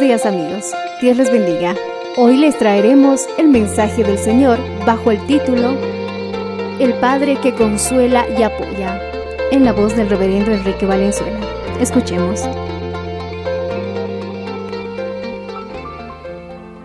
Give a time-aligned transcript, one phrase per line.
[0.00, 1.74] Días amigos, Dios les bendiga.
[2.16, 5.76] Hoy les traeremos el mensaje del Señor bajo el título
[6.78, 9.00] El Padre que consuela y apoya,
[9.50, 11.40] en la voz del reverendo Enrique Valenzuela.
[11.80, 12.44] Escuchemos.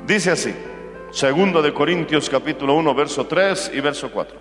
[0.08, 0.56] Dice así,
[1.12, 4.40] segundo de Corintios capítulo 1, verso 3 y verso 4.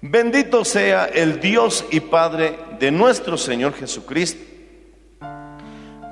[0.00, 4.53] Bendito sea el Dios y Padre de nuestro Señor Jesucristo,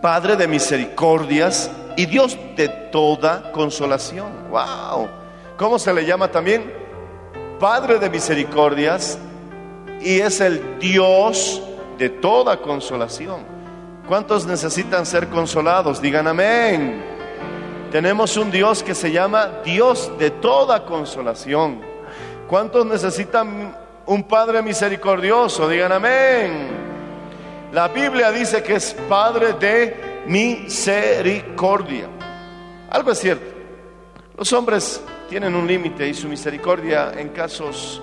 [0.02, 4.32] Padre de misericordias y Dios de toda consolación.
[4.50, 5.08] Wow.
[5.56, 6.72] ¿Cómo se le llama también?
[7.60, 9.16] Padre de misericordias
[10.00, 11.62] y es el Dios
[11.98, 13.42] de toda consolación.
[14.08, 16.02] ¿Cuántos necesitan ser consolados?
[16.02, 17.00] Digan amén.
[17.92, 21.80] Tenemos un Dios que se llama Dios de toda consolación.
[22.48, 25.68] ¿Cuántos necesitan un Padre misericordioso?
[25.68, 26.91] Digan amén.
[27.72, 32.06] La Biblia dice que es Padre de misericordia.
[32.90, 33.46] Algo es cierto.
[34.36, 38.02] Los hombres tienen un límite y su misericordia en casos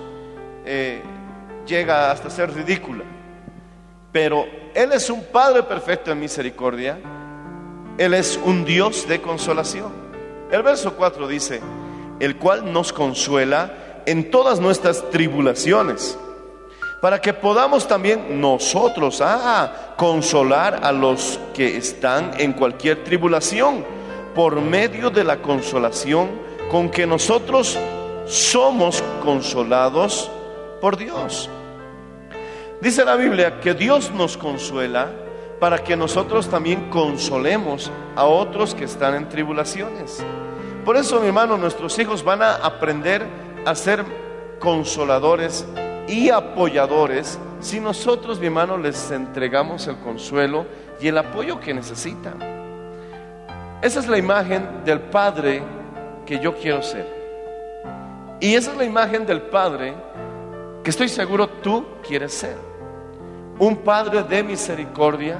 [0.64, 1.00] eh,
[1.64, 3.04] llega hasta ser ridícula.
[4.10, 4.44] Pero
[4.74, 6.98] Él es un Padre perfecto en misericordia.
[7.96, 9.92] Él es un Dios de consolación.
[10.50, 11.60] El verso 4 dice,
[12.18, 16.18] el cual nos consuela en todas nuestras tribulaciones,
[17.00, 23.84] para que podamos también nosotros ah, consolar a los que están en cualquier tribulación,
[24.34, 26.30] por medio de la consolación
[26.70, 27.76] con que nosotros
[28.26, 30.30] somos consolados
[30.80, 31.50] por Dios.
[32.80, 35.10] Dice la Biblia que Dios nos consuela
[35.58, 40.24] para que nosotros también consolemos a otros que están en tribulaciones.
[40.84, 43.26] Por eso, mi hermano, nuestros hijos van a aprender
[43.66, 44.04] a ser
[44.58, 45.66] consoladores
[46.10, 50.66] y apoyadores si nosotros, mi hermano, les entregamos el consuelo
[51.00, 52.34] y el apoyo que necesitan.
[53.80, 55.62] Esa es la imagen del Padre
[56.26, 57.06] que yo quiero ser.
[58.40, 59.94] Y esa es la imagen del Padre
[60.82, 62.56] que estoy seguro tú quieres ser.
[63.58, 65.36] Un Padre de misericordia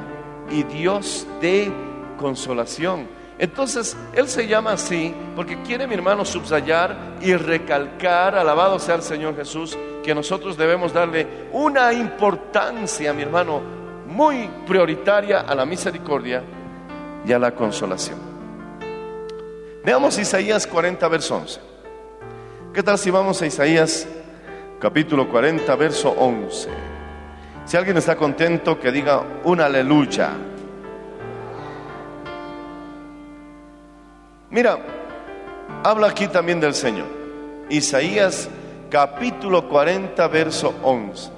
[0.51, 1.73] y Dios de
[2.17, 3.09] consolación.
[3.39, 9.03] Entonces, Él se llama así porque quiere, mi hermano, subrayar y recalcar, alabado sea el
[9.03, 13.61] Señor Jesús, que nosotros debemos darle una importancia, mi hermano,
[14.07, 16.43] muy prioritaria a la misericordia
[17.27, 18.19] y a la consolación.
[19.85, 21.61] Veamos Isaías 40, verso 11.
[22.75, 24.07] ¿Qué tal si vamos a Isaías
[24.79, 26.69] capítulo 40, verso 11?
[27.65, 30.31] Si alguien está contento, que diga un aleluya.
[34.51, 34.79] Mira,
[35.85, 37.07] habla aquí también del Señor.
[37.69, 38.49] Isaías
[38.91, 41.31] capítulo 40, verso 11.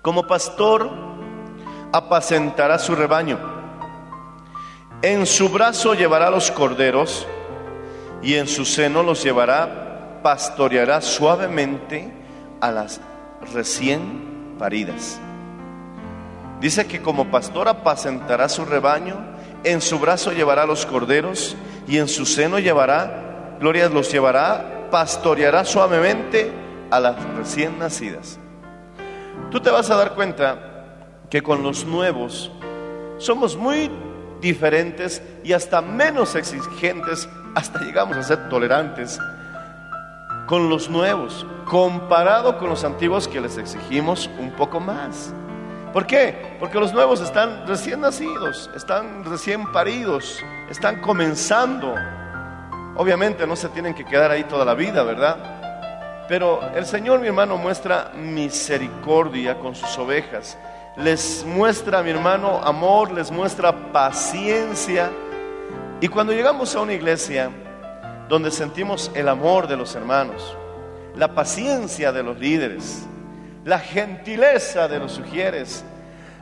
[0.00, 0.88] Como pastor
[1.92, 3.38] apacentará su rebaño.
[5.02, 7.26] En su brazo llevará los corderos
[8.22, 12.12] y en su seno los llevará, pastoreará suavemente
[12.60, 13.00] a las
[13.52, 15.20] recién paridas.
[16.60, 19.16] Dice que como pastor apacentará su rebaño,
[19.64, 21.56] en su brazo llevará los corderos
[21.88, 23.27] y en su seno llevará,
[23.58, 26.50] glorias los llevará, pastoreará suavemente
[26.90, 28.38] a las recién nacidas.
[29.50, 30.58] Tú te vas a dar cuenta
[31.30, 32.50] que con los nuevos
[33.18, 33.90] somos muy
[34.40, 39.18] diferentes y hasta menos exigentes, hasta llegamos a ser tolerantes
[40.46, 45.34] con los nuevos, comparado con los antiguos que les exigimos un poco más.
[45.92, 46.56] ¿Por qué?
[46.58, 50.38] Porque los nuevos están recién nacidos, están recién paridos,
[50.70, 51.94] están comenzando.
[52.98, 56.26] Obviamente no se tienen que quedar ahí toda la vida, ¿verdad?
[56.28, 60.58] Pero el Señor, mi hermano, muestra misericordia con sus ovejas.
[60.96, 65.10] Les muestra, mi hermano, amor, les muestra paciencia.
[66.00, 67.50] Y cuando llegamos a una iglesia
[68.28, 70.56] donde sentimos el amor de los hermanos,
[71.14, 73.06] la paciencia de los líderes,
[73.64, 75.84] la gentileza de los sugieres,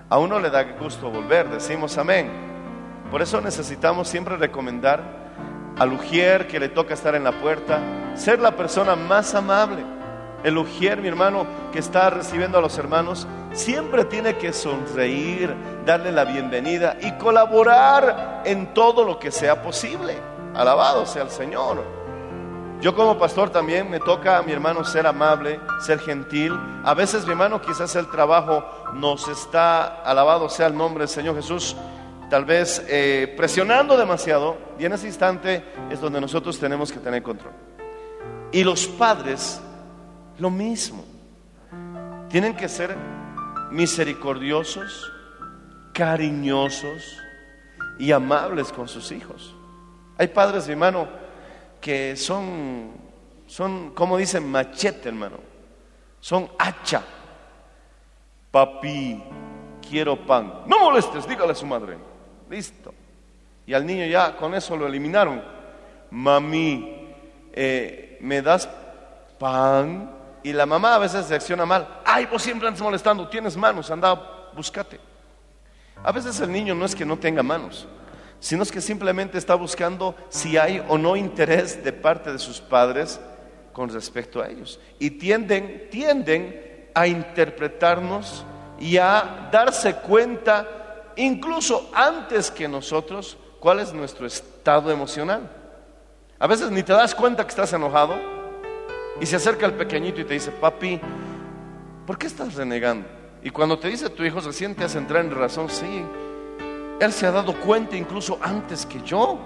[0.08, 2.30] a uno le da gusto volver, decimos amén.
[3.10, 5.25] Por eso necesitamos siempre recomendar
[5.78, 7.80] al ujier que le toca estar en la puerta,
[8.14, 9.84] ser la persona más amable.
[10.42, 16.12] El ujier, mi hermano, que está recibiendo a los hermanos, siempre tiene que sonreír, darle
[16.12, 20.16] la bienvenida y colaborar en todo lo que sea posible.
[20.54, 21.82] Alabado sea el Señor.
[22.80, 26.52] Yo como pastor también me toca a mi hermano ser amable, ser gentil.
[26.84, 31.36] A veces mi hermano quizás el trabajo nos está, alabado sea el nombre del Señor
[31.36, 31.74] Jesús,
[32.28, 37.22] tal vez eh, presionando demasiado y en ese instante es donde nosotros tenemos que tener
[37.22, 37.52] control.
[38.52, 39.60] Y los padres,
[40.38, 41.04] lo mismo,
[42.28, 42.96] tienen que ser
[43.70, 45.12] misericordiosos,
[45.92, 47.18] cariñosos
[47.98, 49.54] y amables con sus hijos.
[50.18, 51.08] Hay padres, mi hermano,
[51.80, 52.92] que son,
[53.46, 55.36] son, como dicen, machete, hermano.
[56.20, 57.02] Son hacha.
[58.50, 59.22] Papi,
[59.88, 60.62] quiero pan.
[60.66, 61.96] No molestes, dígale a su madre.
[62.48, 62.94] Listo.
[63.66, 65.42] Y al niño ya con eso lo eliminaron.
[66.10, 67.14] Mami,
[67.52, 68.68] eh, ¿me das
[69.38, 70.10] pan?
[70.42, 72.00] Y la mamá a veces reacciona mal.
[72.04, 74.14] Ay, vos siempre andas molestando, tienes manos, anda,
[74.54, 75.00] búscate.
[76.04, 77.88] A veces el niño no es que no tenga manos,
[78.38, 82.60] sino es que simplemente está buscando si hay o no interés de parte de sus
[82.60, 83.18] padres
[83.72, 84.78] con respecto a ellos.
[84.98, 88.44] Y tienden, tienden a interpretarnos
[88.78, 90.85] y a darse cuenta,
[91.16, 95.50] incluso antes que nosotros, cuál es nuestro estado emocional.
[96.38, 98.14] A veces ni te das cuenta que estás enojado
[99.20, 101.00] y se acerca el pequeñito y te dice, papi,
[102.06, 103.08] ¿por qué estás renegando?
[103.42, 106.04] Y cuando te dice tu hijo, recién te hace entrar en razón, sí,
[107.00, 109.38] él se ha dado cuenta incluso antes que yo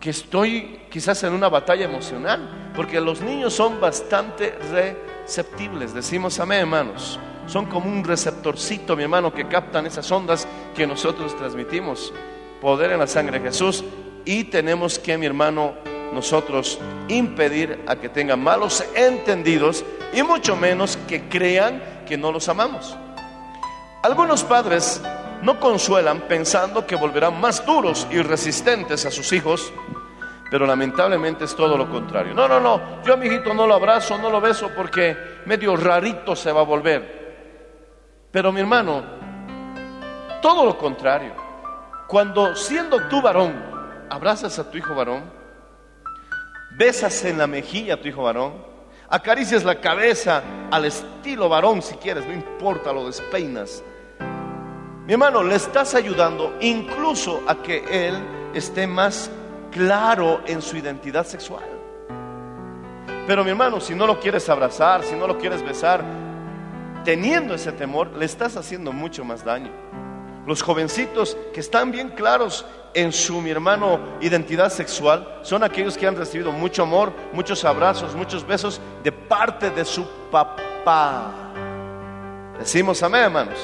[0.00, 6.60] que estoy quizás en una batalla emocional, porque los niños son bastante receptibles, decimos amén
[6.60, 10.46] hermanos, son como un receptorcito, mi hermano, que captan esas ondas
[10.76, 12.12] que nosotros transmitimos,
[12.60, 13.82] poder en la sangre de Jesús,
[14.24, 15.74] y tenemos que, mi hermano,
[16.12, 16.78] nosotros
[17.08, 22.96] impedir a que tengan malos entendidos y mucho menos que crean que no los amamos.
[24.02, 25.00] Algunos padres
[25.42, 29.72] no consuelan pensando que volverán más duros y resistentes a sus hijos,
[30.50, 32.34] pero lamentablemente es todo lo contrario.
[32.34, 35.16] No, no, no, yo a mi no lo abrazo, no lo beso porque
[35.46, 37.17] medio rarito se va a volver.
[38.30, 39.02] Pero mi hermano,
[40.42, 41.32] todo lo contrario.
[42.06, 43.54] Cuando siendo tú varón,
[44.10, 45.24] abrazas a tu hijo varón,
[46.76, 48.54] besas en la mejilla a tu hijo varón,
[49.08, 53.82] acaricias la cabeza al estilo varón si quieres, no importa, lo despeinas.
[55.06, 58.14] Mi hermano, le estás ayudando incluso a que él
[58.52, 59.30] esté más
[59.70, 61.64] claro en su identidad sexual.
[63.26, 66.02] Pero mi hermano, si no lo quieres abrazar, si no lo quieres besar,
[67.04, 69.70] teniendo ese temor, le estás haciendo mucho más daño.
[70.46, 72.64] Los jovencitos que están bien claros
[72.94, 78.14] en su, mi hermano, identidad sexual, son aquellos que han recibido mucho amor, muchos abrazos,
[78.14, 81.32] muchos besos de parte de su papá.
[82.58, 83.58] Decimos amén, hermanos.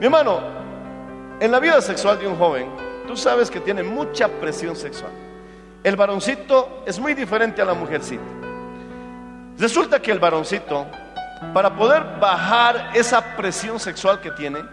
[0.00, 0.40] Mi hermano,
[1.40, 2.68] en la vida sexual de un joven,
[3.06, 5.12] tú sabes que tiene mucha presión sexual.
[5.82, 8.22] El varoncito es muy diferente a la mujercita.
[9.58, 10.86] Resulta que el varoncito,
[11.52, 14.64] para poder bajar esa presión sexual que tiene,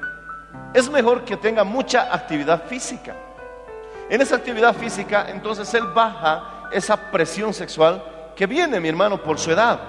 [0.73, 3.15] es mejor que tenga mucha actividad física.
[4.09, 8.03] En esa actividad física, entonces él baja esa presión sexual
[8.35, 9.79] que viene, mi hermano, por su edad.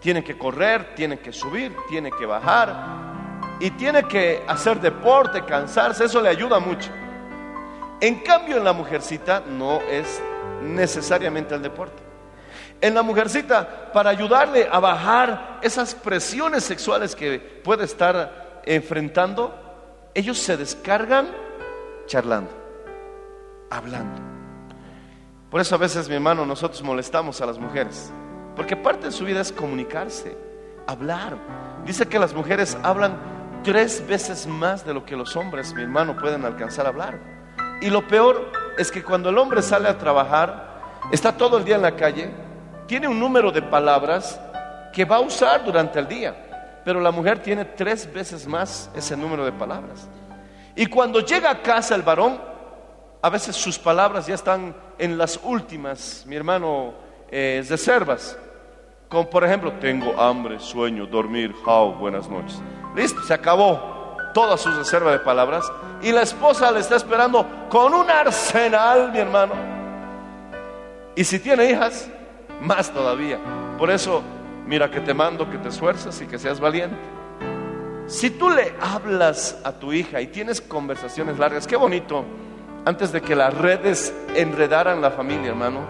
[0.00, 2.74] Tiene que correr, tiene que subir, tiene que bajar
[3.60, 6.90] y tiene que hacer deporte, cansarse, eso le ayuda mucho.
[8.00, 10.20] En cambio, en la mujercita no es
[10.62, 12.11] necesariamente el deporte.
[12.82, 19.54] En la mujercita, para ayudarle a bajar esas presiones sexuales que puede estar enfrentando,
[20.14, 21.28] ellos se descargan
[22.06, 22.50] charlando,
[23.70, 24.20] hablando.
[25.48, 28.12] Por eso a veces, mi hermano, nosotros molestamos a las mujeres,
[28.56, 30.36] porque parte de su vida es comunicarse,
[30.88, 31.36] hablar.
[31.86, 33.16] Dice que las mujeres hablan
[33.62, 37.16] tres veces más de lo que los hombres, mi hermano, pueden alcanzar a hablar.
[37.80, 41.76] Y lo peor es que cuando el hombre sale a trabajar, está todo el día
[41.76, 42.41] en la calle
[42.92, 44.38] tiene un número de palabras
[44.92, 46.36] que va a usar durante el día,
[46.84, 50.06] pero la mujer tiene tres veces más ese número de palabras.
[50.76, 52.38] Y cuando llega a casa el varón,
[53.22, 56.92] a veces sus palabras ya están en las últimas, mi hermano,
[57.30, 58.36] eh, reservas.
[59.08, 62.60] Como por ejemplo, tengo hambre, sueño, dormir, how, buenas noches.
[62.94, 65.64] Listo, se acabó toda su reserva de palabras.
[66.02, 69.54] Y la esposa le está esperando con un arsenal, mi hermano.
[71.16, 72.10] Y si tiene hijas,
[72.66, 73.38] más todavía.
[73.78, 74.22] Por eso,
[74.66, 76.96] mira que te mando que te esfuerces y que seas valiente.
[78.06, 82.24] Si tú le hablas a tu hija y tienes conversaciones largas, qué bonito,
[82.84, 85.80] antes de que las redes enredaran la familia, hermano,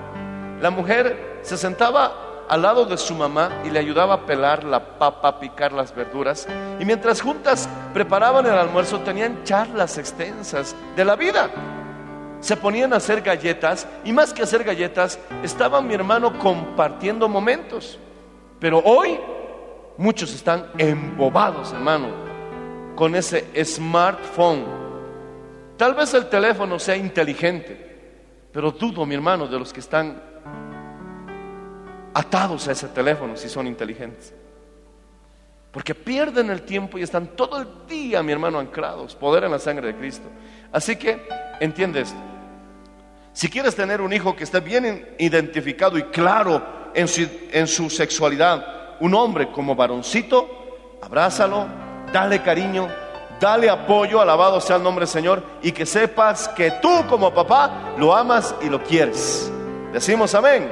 [0.61, 4.99] la mujer se sentaba al lado de su mamá y le ayudaba a pelar la
[4.99, 6.47] papa, a picar las verduras.
[6.79, 11.51] Y mientras juntas preparaban el almuerzo, tenían charlas extensas de la vida.
[12.43, 18.01] Se ponían a hacer galletas y más que hacer galletas, estaba mi hermano compartiendo momentos.
[18.59, 19.17] Pero hoy
[19.97, 22.09] muchos están embobados, hermano,
[22.97, 24.65] con ese smartphone.
[25.77, 28.11] Tal vez el teléfono sea inteligente,
[28.53, 30.21] pero dudo, mi hermano, de los que están
[32.13, 34.35] atados a ese teléfono si son inteligentes.
[35.71, 39.15] Porque pierden el tiempo y están todo el día, mi hermano, anclados.
[39.15, 40.29] Poder en la sangre de Cristo.
[40.73, 41.23] Así que,
[41.61, 42.32] entiende esto.
[43.33, 47.89] Si quieres tener un hijo que esté bien identificado y claro en su, en su
[47.89, 51.67] sexualidad, un hombre como varoncito, abrázalo,
[52.13, 52.89] dale cariño,
[53.41, 57.95] dale apoyo, alabado sea el nombre del Señor, y que sepas que tú como papá
[57.99, 59.51] lo amas y lo quieres.
[59.93, 60.71] Decimos amén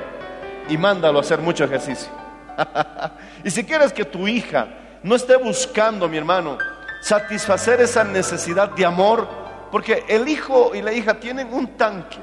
[0.69, 2.09] y mándalo a hacer mucho ejercicio.
[3.45, 4.69] y si quieres que tu hija
[5.03, 6.59] no esté buscando, mi hermano,
[7.01, 9.27] satisfacer esa necesidad de amor,
[9.73, 12.19] porque el hijo y la hija tienen un tanque,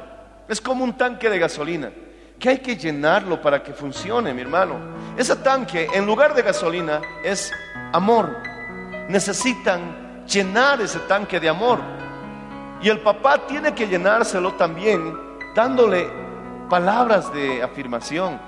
[0.48, 1.92] es como un tanque de gasolina,
[2.40, 4.76] que hay que llenarlo para que funcione, mi hermano.
[5.18, 7.52] Ese tanque, en lugar de gasolina, es
[7.92, 8.38] amor.
[9.10, 11.80] Necesitan llenar ese tanque de amor.
[12.82, 15.18] Y el papá tiene que llenárselo también
[15.56, 16.08] dándole
[16.70, 18.40] palabras de afirmación.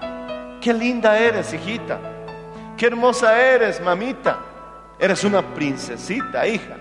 [0.62, 2.00] Qué linda eres, hijita.
[2.78, 4.38] Qué hermosa eres, mamita.
[5.00, 6.79] Eres una princesita, hija.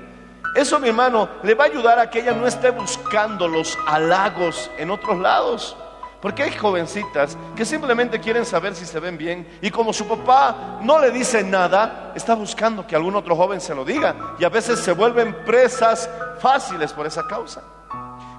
[0.58, 4.68] Eso, mi hermano, le va a ayudar a que ella no esté buscando los halagos
[4.76, 5.76] en otros lados.
[6.20, 10.80] Porque hay jovencitas que simplemente quieren saber si se ven bien y como su papá
[10.82, 14.48] no le dice nada, está buscando que algún otro joven se lo diga y a
[14.48, 16.10] veces se vuelven presas
[16.40, 17.62] fáciles por esa causa.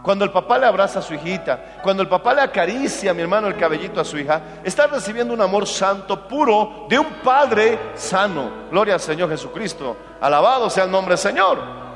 [0.03, 3.47] Cuando el papá le abraza a su hijita, cuando el papá le acaricia, mi hermano,
[3.47, 8.67] el cabellito a su hija, está recibiendo un amor santo, puro, de un Padre sano.
[8.69, 9.95] Gloria al Señor Jesucristo.
[10.19, 11.88] Alabado sea el nombre del Señor.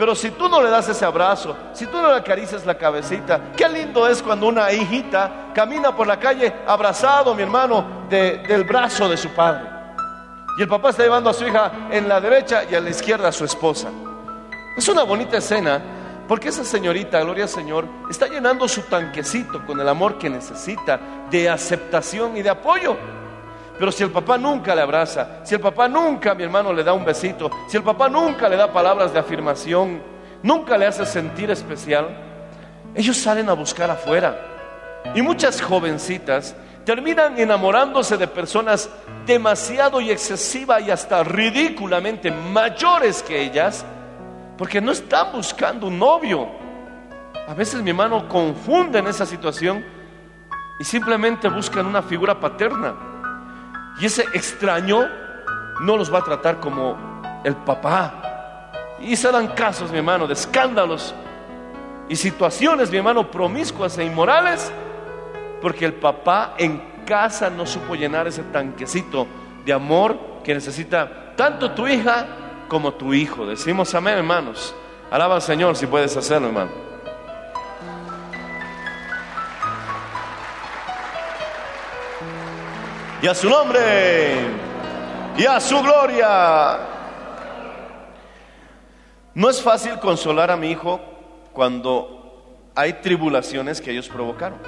[0.00, 3.52] Pero si tú no le das ese abrazo, si tú no le acaricias la cabecita,
[3.54, 9.10] qué lindo es cuando una hijita camina por la calle abrazado, mi hermano, del brazo
[9.10, 9.68] de su padre.
[10.56, 13.28] Y el papá está llevando a su hija en la derecha y a la izquierda
[13.28, 13.90] a su esposa.
[14.74, 15.82] Es una bonita escena
[16.26, 20.98] porque esa señorita, gloria al Señor, está llenando su tanquecito con el amor que necesita
[21.30, 22.96] de aceptación y de apoyo.
[23.80, 26.92] Pero si el papá nunca le abraza, si el papá nunca, mi hermano, le da
[26.92, 30.02] un besito, si el papá nunca le da palabras de afirmación,
[30.42, 32.06] nunca le hace sentir especial,
[32.94, 34.38] ellos salen a buscar afuera.
[35.14, 38.90] Y muchas jovencitas terminan enamorándose de personas
[39.24, 43.82] demasiado y excesiva y hasta ridículamente mayores que ellas
[44.58, 46.50] porque no están buscando un novio.
[47.48, 49.82] A veces mi hermano confunden esa situación
[50.78, 53.09] y simplemente buscan una figura paterna.
[53.98, 55.08] Y ese extraño
[55.80, 56.96] no los va a tratar como
[57.44, 58.68] el papá.
[59.00, 61.14] Y se dan casos, mi hermano, de escándalos
[62.08, 64.70] y situaciones, mi hermano, promiscuas e inmorales,
[65.62, 69.26] porque el papá en casa no supo llenar ese tanquecito
[69.64, 72.26] de amor que necesita tanto tu hija
[72.68, 73.46] como tu hijo.
[73.46, 74.74] Decimos amén, hermanos.
[75.10, 76.89] Alaba al Señor si puedes hacerlo, hermano.
[83.22, 84.46] Y a su nombre,
[85.36, 86.78] y a su gloria.
[89.34, 90.98] No es fácil consolar a mi hijo
[91.52, 94.58] cuando hay tribulaciones que ellos provocaron.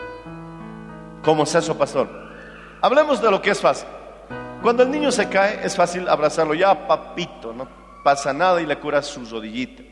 [1.24, 2.08] ¿Cómo es eso, pastor?
[2.82, 3.88] Hablemos de lo que es fácil.
[4.60, 6.52] Cuando el niño se cae, es fácil abrazarlo.
[6.52, 7.66] Ya, papito, no
[8.04, 9.82] pasa nada y le cura su rodillita.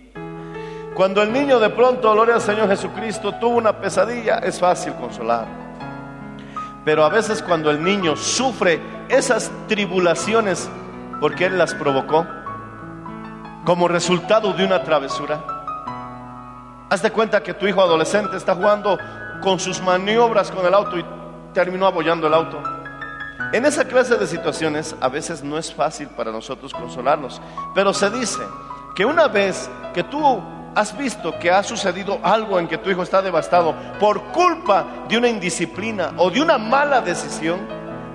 [0.95, 5.60] Cuando el niño de pronto, gloria al Señor Jesucristo, tuvo una pesadilla, es fácil consolar.
[6.85, 10.69] Pero a veces cuando el niño sufre esas tribulaciones
[11.21, 12.27] porque él las provocó,
[13.65, 15.45] como resultado de una travesura,
[16.89, 18.99] haz de cuenta que tu hijo adolescente está jugando
[19.43, 21.05] con sus maniobras con el auto y
[21.53, 22.63] terminó abollando el auto.
[23.53, 27.41] En esa clase de situaciones a veces no es fácil para nosotros consolarnos,
[27.75, 28.41] pero se dice
[28.95, 30.43] que una vez que tú
[30.75, 35.19] has visto que ha sucedido algo en que tu hijo está devastado por culpa de
[35.19, 37.61] una indisciplina o de una mala decisión,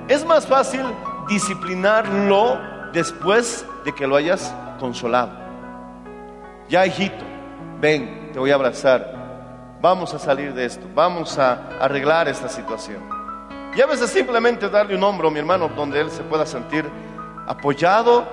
[0.07, 0.81] es más fácil
[1.27, 2.59] disciplinarlo
[2.93, 5.31] después de que lo hayas consolado.
[6.69, 7.23] Ya, hijito,
[7.79, 13.03] ven, te voy a abrazar, vamos a salir de esto, vamos a arreglar esta situación.
[13.75, 16.85] Y a veces simplemente darle un hombro, mi hermano, donde él se pueda sentir
[17.45, 18.25] apoyado,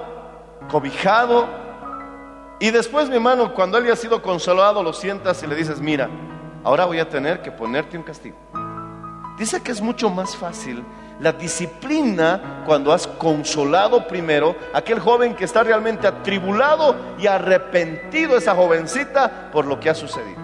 [0.71, 1.62] cobijado.
[2.63, 5.81] Y después, mi hermano, cuando él ya ha sido consolado, lo sientas y le dices,
[5.81, 6.09] mira,
[6.63, 8.37] ahora voy a tener que ponerte un castigo.
[9.37, 10.85] Dice que es mucho más fácil
[11.19, 18.55] la disciplina cuando has consolado primero aquel joven que está realmente atribulado y arrepentido, esa
[18.55, 20.39] jovencita, por lo que ha sucedido.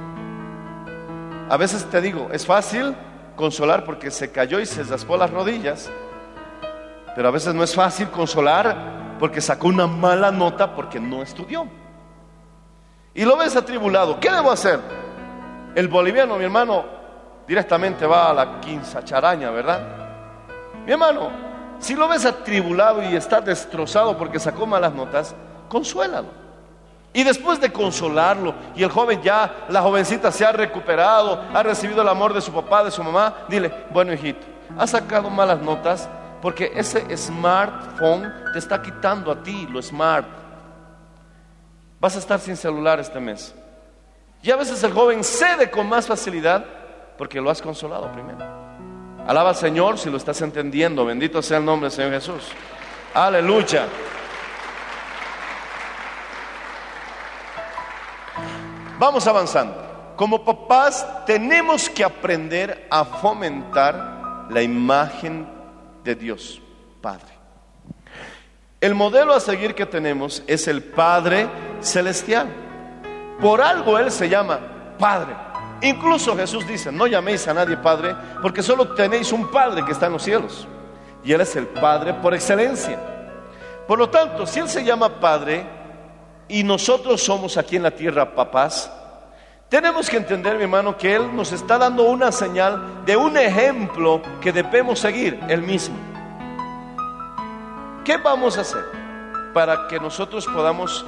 [1.49, 2.97] A veces te digo, es fácil
[3.37, 5.89] consolar porque se cayó y se raspó las rodillas.
[7.15, 11.69] Pero a veces no es fácil consolar porque sacó una mala nota porque no estudió.
[13.15, 14.19] Y lo ves atribulado.
[14.21, 14.81] ¿Qué debo hacer?
[15.75, 16.85] El boliviano, mi hermano,
[17.47, 19.81] directamente va a la quinza charaña, ¿verdad?
[20.85, 21.31] Mi hermano,
[21.79, 25.35] si lo ves atribulado y está destrozado porque sacó malas notas,
[25.69, 26.29] consuélalo.
[27.13, 32.03] Y después de consolarlo, y el joven ya, la jovencita se ha recuperado, ha recibido
[32.03, 34.47] el amor de su papá, de su mamá, dile, bueno hijito,
[34.77, 36.09] has sacado malas notas
[36.43, 40.27] porque ese smartphone te está quitando a ti lo smart.
[42.01, 43.55] Vas a estar sin celular este mes.
[44.43, 46.65] Y a veces el joven cede con más facilidad
[47.17, 48.39] porque lo has consolado primero.
[49.27, 51.05] Alaba al Señor si lo estás entendiendo.
[51.05, 52.53] Bendito sea el nombre del Señor Jesús.
[53.13, 53.87] Aleluya.
[58.99, 60.15] Vamos avanzando.
[60.17, 65.49] Como papás tenemos que aprender a fomentar la imagen
[66.03, 66.61] de Dios,
[67.01, 67.38] Padre.
[68.81, 71.49] El modelo a seguir que tenemos es el Padre
[71.81, 72.47] Celestial.
[73.41, 74.61] Por algo Él se llama
[74.97, 75.35] Padre.
[75.83, 80.07] Incluso Jesús dice, no llaméis a nadie Padre, porque solo tenéis un Padre que está
[80.07, 80.69] en los cielos.
[81.25, 83.01] Y Él es el Padre por excelencia.
[83.89, 85.67] Por lo tanto, si Él se llama Padre,
[86.47, 88.93] y nosotros somos aquí en la tierra papás,
[89.69, 94.23] tenemos que entender, mi hermano, que Él nos está dando una señal de un ejemplo
[94.41, 96.08] que debemos seguir, Él mismo.
[98.09, 98.87] ¿Qué vamos a hacer
[99.53, 101.05] para que nosotros podamos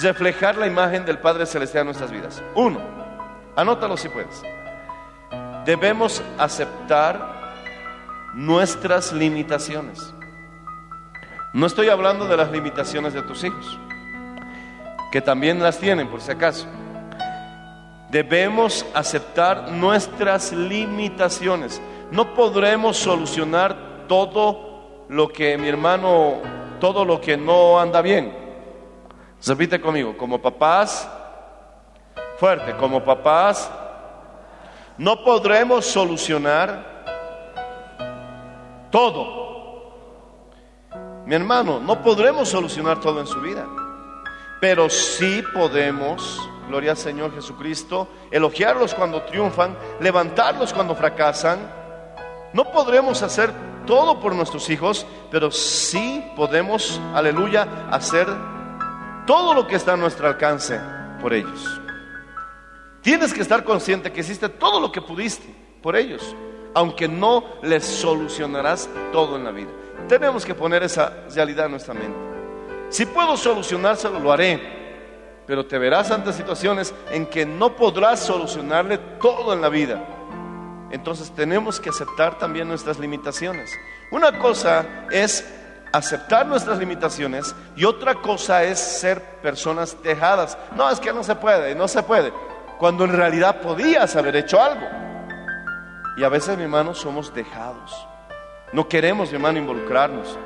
[0.00, 2.42] reflejar la imagen del Padre Celestial en nuestras vidas?
[2.54, 2.80] Uno,
[3.56, 4.42] anótalo si puedes.
[5.66, 7.52] Debemos aceptar
[8.32, 10.14] nuestras limitaciones.
[11.52, 13.78] No estoy hablando de las limitaciones de tus hijos
[15.12, 16.66] que también las tienen por si acaso.
[18.08, 21.82] Debemos aceptar nuestras limitaciones.
[22.10, 24.69] No podremos solucionar todo
[25.10, 26.36] lo que mi hermano,
[26.78, 28.32] todo lo que no anda bien.
[29.44, 31.10] Repite conmigo, como papás,
[32.38, 33.68] fuerte, como papás,
[34.98, 37.02] no podremos solucionar
[38.92, 39.40] todo.
[41.26, 43.66] Mi hermano, no podremos solucionar todo en su vida.
[44.60, 51.58] Pero sí podemos, gloria al Señor Jesucristo, elogiarlos cuando triunfan, levantarlos cuando fracasan.
[52.52, 58.26] No podremos hacer todo por nuestros hijos, pero sí podemos, aleluya, hacer
[59.26, 60.80] todo lo que está a nuestro alcance
[61.20, 61.80] por ellos.
[63.02, 66.34] Tienes que estar consciente que hiciste todo lo que pudiste por ellos,
[66.74, 69.70] aunque no les solucionarás todo en la vida.
[70.08, 72.18] Tenemos que poner esa realidad en nuestra mente.
[72.90, 74.78] Si puedo solucionárselo, lo haré.
[75.46, 80.19] Pero te verás ante situaciones en que no podrás solucionarle todo en la vida.
[80.90, 83.70] Entonces tenemos que aceptar también nuestras limitaciones.
[84.10, 85.44] Una cosa es
[85.92, 90.56] aceptar nuestras limitaciones y otra cosa es ser personas dejadas.
[90.76, 92.32] No, es que no se puede, no se puede.
[92.78, 94.86] Cuando en realidad podías haber hecho algo.
[96.16, 98.06] Y a veces, mi hermano, somos dejados.
[98.72, 100.38] No queremos, mi hermano, involucrarnos.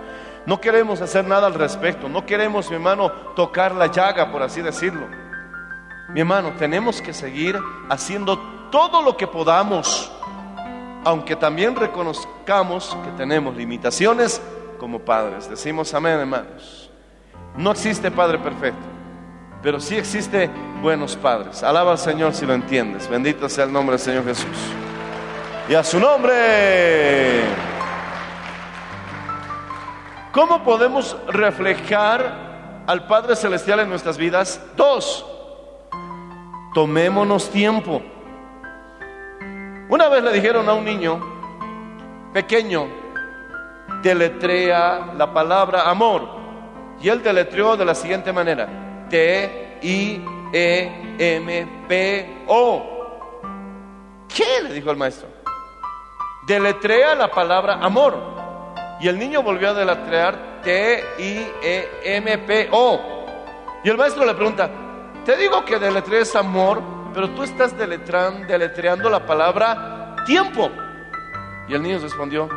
[0.46, 2.09] No queremos hacer nada al respecto.
[2.09, 5.07] No queremos, mi hermano, tocar la llaga, por así decirlo.
[6.09, 8.38] Mi hermano, tenemos que seguir haciendo
[8.70, 10.12] todo lo que podamos,
[11.05, 14.40] aunque también reconozcamos que tenemos limitaciones
[14.79, 15.49] como padres.
[15.49, 16.90] Decimos amén, hermanos.
[17.57, 18.85] No existe padre perfecto,
[19.62, 20.51] pero sí existe
[20.83, 21.62] buenos padres.
[21.62, 23.09] Alaba al Señor si lo entiendes.
[23.09, 24.59] Bendito sea el nombre del Señor Jesús.
[25.69, 27.43] Y a su nombre.
[30.33, 34.61] ¿Cómo podemos reflejar al Padre Celestial en nuestras vidas?
[34.77, 35.25] Dos,
[36.75, 38.03] tomémonos tiempo.
[39.88, 41.20] Una vez le dijeron a un niño
[42.33, 42.88] pequeño,
[44.03, 46.29] deletrea la palabra amor.
[47.01, 49.07] Y él deletreó de la siguiente manera.
[49.11, 50.25] T-I-E-M-P-O.
[54.29, 54.62] ¿Qué?
[54.62, 55.29] le dijo el maestro.
[56.47, 58.16] Deletrea la palabra amor.
[59.01, 61.40] Y el niño volvió a deletrear T-I-E-M-P-O.
[63.85, 64.70] Y el maestro le pregunta,
[65.25, 66.83] te digo que deletrees amor,
[67.14, 70.70] pero tú estás deletreando, la palabra tiempo.
[71.68, 72.48] Y el niño respondió,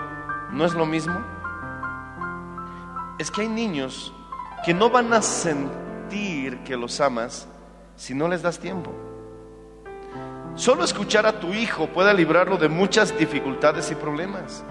[0.51, 1.23] ¿no es lo mismo?
[3.19, 4.11] Es que hay niños
[4.65, 7.47] que no van a sentir que los amas
[7.95, 8.91] si no les das tiempo.
[10.55, 14.63] Solo escuchar a tu hijo puede librarlo de muchas dificultades y problemas.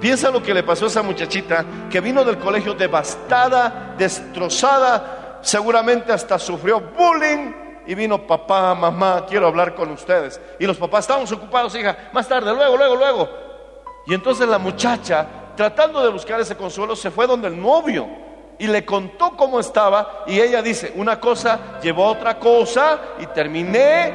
[0.00, 6.12] Piensa lo que le pasó a esa muchachita que vino del colegio devastada, destrozada, seguramente
[6.12, 10.40] hasta sufrió bullying y vino papá, mamá, quiero hablar con ustedes.
[10.58, 13.28] Y los papás estamos ocupados, hija, más tarde, luego, luego, luego.
[14.06, 18.06] Y entonces la muchacha, tratando de buscar ese consuelo, se fue donde el novio
[18.58, 23.26] y le contó cómo estaba y ella dice, una cosa llevó a otra cosa y
[23.26, 24.12] terminé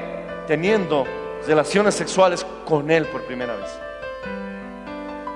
[0.48, 1.06] teniendo
[1.46, 3.80] relaciones sexuales con él por primera vez.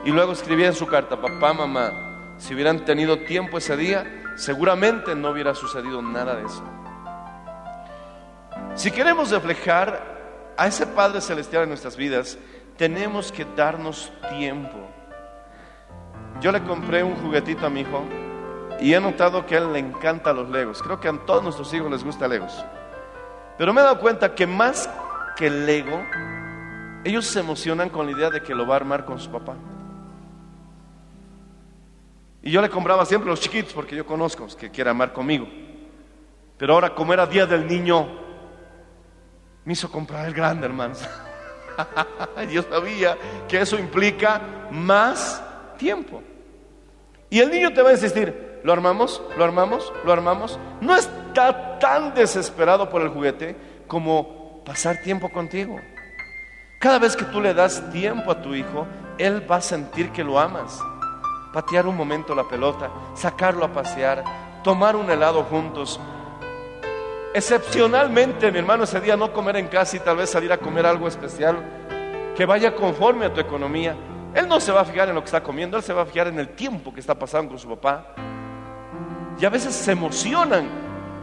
[0.05, 5.15] Y luego escribía en su carta, papá, mamá, si hubieran tenido tiempo ese día, seguramente
[5.15, 6.63] no hubiera sucedido nada de eso.
[8.75, 12.39] Si queremos reflejar a ese Padre Celestial en nuestras vidas,
[12.75, 14.77] tenemos que darnos tiempo.
[16.41, 18.03] Yo le compré un juguetito a mi hijo
[18.79, 20.81] y he notado que él le encantan los legos.
[20.81, 22.65] Creo que a todos nuestros hijos les gusta legos.
[23.59, 24.89] Pero me he dado cuenta que más
[25.35, 26.03] que el lego,
[27.03, 29.55] ellos se emocionan con la idea de que lo va a armar con su papá.
[32.41, 35.47] Y yo le compraba siempre los chiquitos porque yo conozco que quiere armar conmigo.
[36.57, 38.22] Pero ahora como era día del niño,
[39.65, 41.01] me hizo comprar el grande, hermanos.
[42.51, 45.41] yo sabía que eso implica más
[45.77, 46.21] tiempo.
[47.29, 49.21] Y el niño te va a insistir, ¿lo armamos?
[49.37, 49.91] ¿Lo armamos?
[50.05, 50.59] ¿Lo armamos?
[50.81, 53.55] No está tan desesperado por el juguete
[53.87, 55.79] como pasar tiempo contigo.
[56.79, 58.85] Cada vez que tú le das tiempo a tu hijo,
[59.17, 60.79] él va a sentir que lo amas.
[61.53, 64.23] Patear un momento la pelota, sacarlo a pasear,
[64.63, 65.99] tomar un helado juntos.
[67.35, 70.85] Excepcionalmente, mi hermano, ese día no comer en casa y tal vez salir a comer
[70.85, 71.57] algo especial
[72.35, 73.95] que vaya conforme a tu economía.
[74.35, 76.05] Él no se va a fijar en lo que está comiendo, él se va a
[76.05, 78.13] fijar en el tiempo que está pasando con su papá.
[79.39, 80.67] Y a veces se emocionan.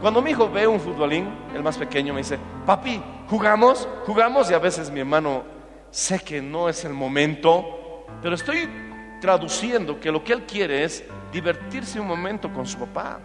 [0.01, 4.51] Cuando mi hijo ve un futbolín, el más pequeño me dice, papi, jugamos, jugamos.
[4.51, 5.43] Y a veces mi hermano,
[5.91, 8.67] sé que no es el momento, pero estoy
[9.21, 13.19] traduciendo que lo que él quiere es divertirse un momento con su papá.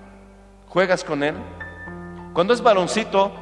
[0.68, 1.34] Juegas con él.
[2.36, 3.32] Cuando es baloncito,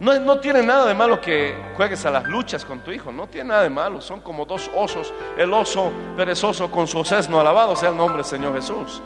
[0.00, 3.26] no, no, tiene nada de malo que juegues a las luchas con tu hijo, no
[3.26, 7.74] tiene nada de malo, son como dos osos, el oso perezoso con su sesno, alabado
[7.74, 9.00] sea el nombre del Señor Jesús.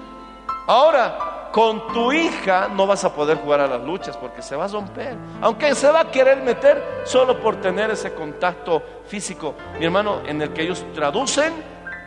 [0.67, 4.65] Ahora, con tu hija no vas a poder jugar a las luchas porque se va
[4.65, 9.85] a romper, aunque se va a querer meter solo por tener ese contacto físico, mi
[9.85, 11.53] hermano, en el que ellos traducen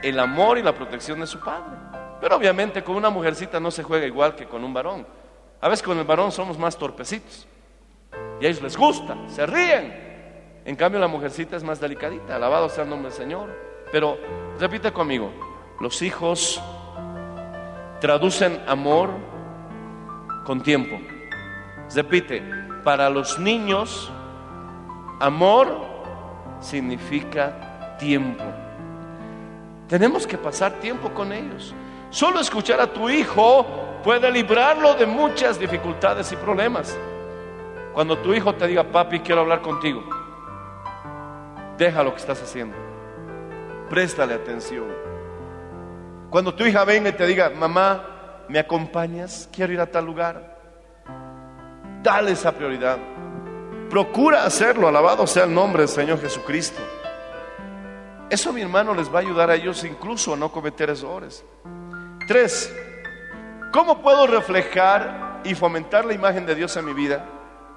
[0.04, 1.72] el amor y la protección de su padre.
[2.20, 5.19] Pero obviamente con una mujercita no se juega igual que con un varón.
[5.62, 7.48] A veces con el varón somos más torpecitos.
[8.40, 10.10] Y a ellos les gusta, se ríen.
[10.66, 13.50] En cambio la mujercita es más delicadita, alabado sea el nombre del Señor.
[13.92, 14.18] Pero
[14.60, 15.32] repite conmigo,
[15.80, 16.62] los hijos
[18.00, 19.10] traducen amor
[20.46, 21.00] con tiempo.
[21.94, 22.44] Repite,
[22.84, 24.12] para los niños,
[25.20, 25.76] amor
[26.62, 28.44] significa tiempo.
[29.88, 31.74] Tenemos que pasar tiempo con ellos.
[32.12, 33.66] Solo escuchar a tu hijo
[34.04, 36.98] puede librarlo de muchas dificultades y problemas.
[37.94, 40.04] Cuando tu hijo te diga, papi, quiero hablar contigo,
[41.78, 42.76] deja lo que estás haciendo.
[43.90, 44.86] Préstale atención.
[46.30, 49.50] Cuando tu hija venga y te diga, mamá, ¿me acompañas?
[49.52, 50.58] Quiero ir a tal lugar.
[52.04, 52.98] Dale esa prioridad.
[53.90, 56.80] Procura hacerlo, alabado sea el nombre del Señor Jesucristo.
[58.30, 61.44] Eso, mi hermano, les va a ayudar a ellos incluso a no cometer errores.
[62.28, 62.72] Tres,
[63.72, 67.26] ¿cómo puedo reflejar y fomentar la imagen de Dios en mi vida?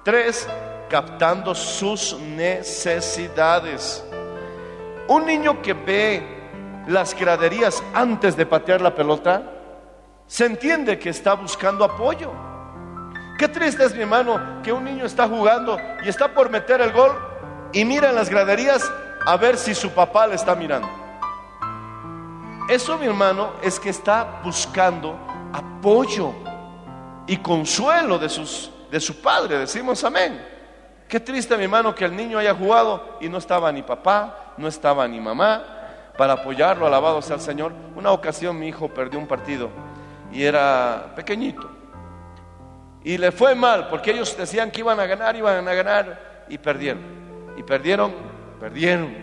[0.03, 0.47] Tres,
[0.89, 4.03] captando sus necesidades.
[5.07, 6.23] Un niño que ve
[6.87, 9.43] las graderías antes de patear la pelota,
[10.27, 12.31] se entiende que está buscando apoyo.
[13.37, 16.91] Qué triste es, mi hermano, que un niño está jugando y está por meter el
[16.91, 17.11] gol
[17.71, 18.89] y mira en las graderías
[19.25, 20.87] a ver si su papá le está mirando.
[22.69, 25.17] Eso, mi hermano, es que está buscando
[25.53, 26.33] apoyo
[27.27, 29.59] y consuelo de, sus, de su padre.
[29.59, 30.43] Decimos amén.
[31.07, 34.67] Qué triste, mi hermano, que el niño haya jugado y no estaba ni papá, no
[34.67, 35.63] estaba ni mamá.
[36.17, 37.71] para apoyarlo, alabado sea el Señor.
[37.95, 39.69] Una ocasión mi hijo perdió un partido
[40.31, 41.69] y era pequeñito.
[43.03, 46.57] Y le fue mal porque ellos decían que iban a ganar, iban a ganar y
[46.57, 47.01] perdieron.
[47.57, 48.13] Y perdieron,
[48.59, 49.13] perdieron.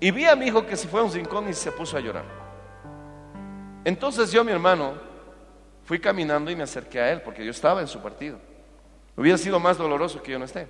[0.00, 2.00] Y vi a mi hijo que se fue a un rincón y se puso a
[2.00, 2.24] llorar.
[3.84, 5.07] Entonces yo, mi hermano,
[5.88, 8.38] fui caminando y me acerqué a él porque yo estaba en su partido.
[9.16, 10.68] Hubiera sido más doloroso que yo no esté.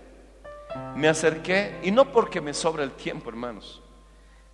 [0.95, 3.83] Me acerqué y no porque me sobra el tiempo, hermanos.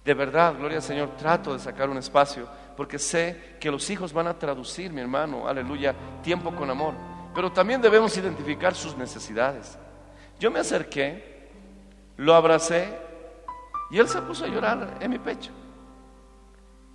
[0.06, 2.48] De verdad, gloria al Señor, trato de sacar un espacio
[2.78, 6.94] porque sé que los hijos van a traducir, mi hermano, aleluya, tiempo con amor.
[7.34, 9.78] Pero también debemos identificar sus necesidades.
[10.40, 11.50] Yo me acerqué,
[12.16, 12.88] lo abracé
[13.90, 15.52] y él se puso a llorar en mi pecho.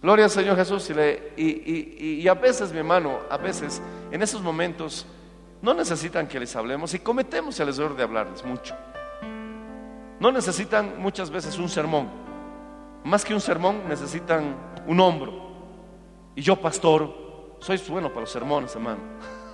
[0.02, 0.90] Gloria al Señor Jesús.
[1.36, 3.82] Y, y a veces, mi hermano, a veces
[4.12, 5.06] en esos momentos
[5.62, 8.76] no necesitan que les hablemos y cometemos el error de hablarles mucho.
[10.20, 12.10] No necesitan muchas veces un sermón.
[13.04, 14.56] Más que un sermón, necesitan
[14.88, 15.50] un hombro.
[16.36, 19.00] Y yo, pastor, soy bueno para los sermones, hermano.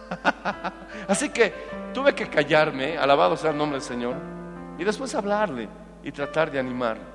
[1.07, 1.53] Así que
[1.93, 4.15] tuve que callarme, alabado sea el nombre del Señor,
[4.77, 5.67] y después hablarle
[6.03, 7.14] y tratar de animarle.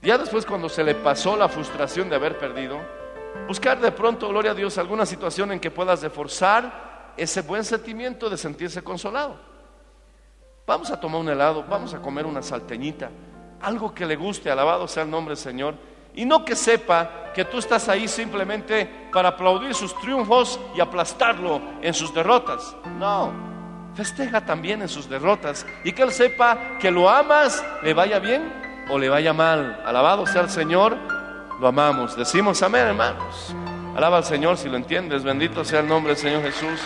[0.00, 2.78] Ya después, cuando se le pasó la frustración de haber perdido,
[3.48, 8.30] buscar de pronto, gloria a Dios, alguna situación en que puedas reforzar ese buen sentimiento
[8.30, 9.36] de sentirse consolado.
[10.66, 13.10] Vamos a tomar un helado, vamos a comer una salteñita,
[13.60, 15.74] algo que le guste, alabado sea el nombre del Señor.
[16.14, 21.60] Y no que sepa que tú estás ahí simplemente para aplaudir sus triunfos y aplastarlo
[21.82, 22.74] en sus derrotas.
[22.98, 23.32] No,
[23.94, 28.67] festeja también en sus derrotas y que él sepa que lo amas, le vaya bien
[28.88, 29.82] o le vaya mal.
[29.84, 30.96] Alabado sea el Señor,
[31.60, 32.16] lo amamos.
[32.16, 33.54] Decimos amén, hermanos.
[33.96, 35.24] Alaba al Señor si lo entiendes.
[35.24, 36.80] Bendito sea el nombre del Señor Jesús.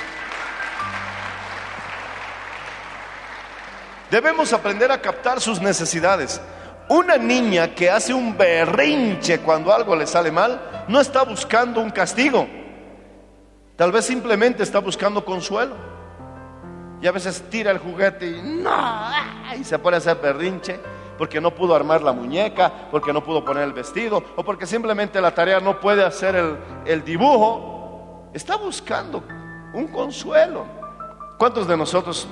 [4.11, 6.41] Debemos aprender a captar sus necesidades.
[6.88, 11.91] Una niña que hace un berrinche cuando algo le sale mal, no está buscando un
[11.91, 12.47] castigo.
[13.77, 15.75] Tal vez simplemente está buscando consuelo.
[17.01, 19.11] Y a veces tira el juguete y no,
[19.59, 20.79] y se pone a hacer berrinche
[21.22, 25.20] porque no pudo armar la muñeca, porque no pudo poner el vestido, o porque simplemente
[25.20, 28.28] la tarea no puede hacer el, dibujo.
[28.35, 29.22] Está buscando
[29.72, 30.64] un consuelo.
[31.38, 32.26] ¿Cuántos de nosotros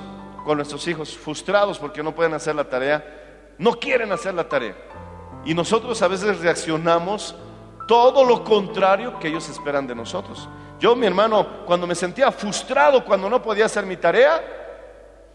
[0.44, 4.74] con nuestros hijos frustrados porque no pueden hacer la tarea, no quieren hacer la tarea?
[5.44, 7.37] Y nosotros a veces reaccionamos
[7.87, 10.48] todo lo contrario que ellos esperan de nosotros.
[10.81, 14.42] Yo, mi hermano, cuando me sentía frustrado cuando no podía hacer mi tarea,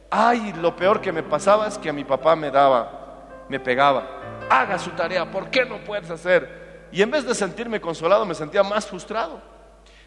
[0.10, 3.05] ay, lo peor que me pasaba es que a mi papá me daba,
[3.50, 4.08] me pegaba.
[4.50, 6.88] Haga su tarea, ¿por qué no puedes hacer?
[6.92, 9.42] Y en vez de sentirme consolado, me sentía más frustrado.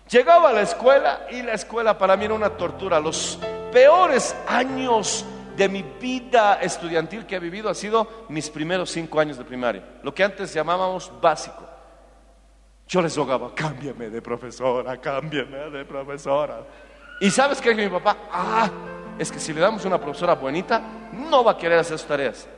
[0.08, 2.98] Llegaba a la escuela y la escuela para mí era una tortura.
[2.98, 3.38] Los
[3.70, 5.24] peores años
[5.56, 9.82] de mi vida estudiantil que he vivido ha sido mis primeros cinco años de primaria,
[10.02, 11.66] lo que antes llamábamos básico.
[12.86, 16.60] Yo les rogaba, cámbiame de profesora, cámbiame de profesora.
[17.20, 18.70] Y sabes qué, mi papá, ah,
[19.18, 20.80] es que si le damos una profesora bonita,
[21.12, 22.48] no va a querer hacer sus tareas.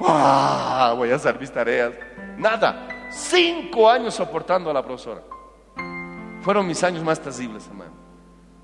[0.00, 1.92] Ah, voy a hacer mis tareas.
[2.36, 5.22] Nada, cinco años soportando a la profesora.
[6.42, 7.92] Fueron mis años más terribles, hermano.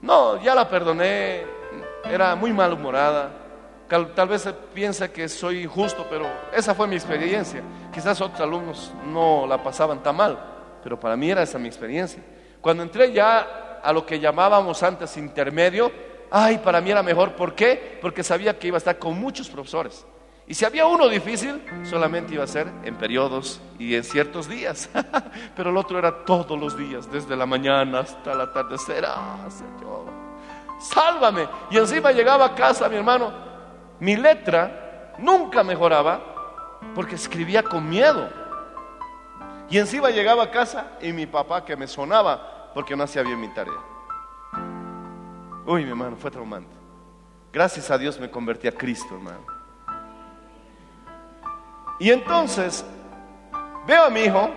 [0.01, 1.45] No, ya la perdoné,
[2.05, 3.31] era muy malhumorada.
[3.89, 7.63] Tal vez piensa que soy injusto, pero esa fue mi experiencia.
[7.93, 10.39] Quizás otros alumnos no la pasaban tan mal,
[10.83, 12.23] pero para mí era esa mi experiencia.
[12.61, 15.93] Cuando entré ya a lo que llamábamos antes intermedio,
[16.31, 17.33] ay, para mí era mejor.
[17.33, 17.99] ¿Por qué?
[18.01, 20.07] Porque sabía que iba a estar con muchos profesores.
[20.47, 24.91] Y si había uno difícil, solamente iba a ser en periodos y en ciertos días.
[25.57, 29.05] Pero el otro era todos los días, desde la mañana hasta el atardecer.
[29.07, 30.05] Ah, Señor,
[30.79, 31.49] sálvame.
[31.71, 33.33] Y encima llegaba a casa, mi hermano,
[34.01, 36.21] mi letra nunca mejoraba
[36.95, 38.29] porque escribía con miedo.
[39.71, 43.41] Y encima llegaba a casa y mi papá que me sonaba porque no hacía bien
[43.41, 43.81] mi tarea.
[45.65, 46.77] Uy, mi hermano, fue traumante.
[47.51, 49.54] Gracias a Dios me convertí a Cristo, hermano.
[51.99, 52.85] Y entonces
[53.87, 54.51] veo a mi hijo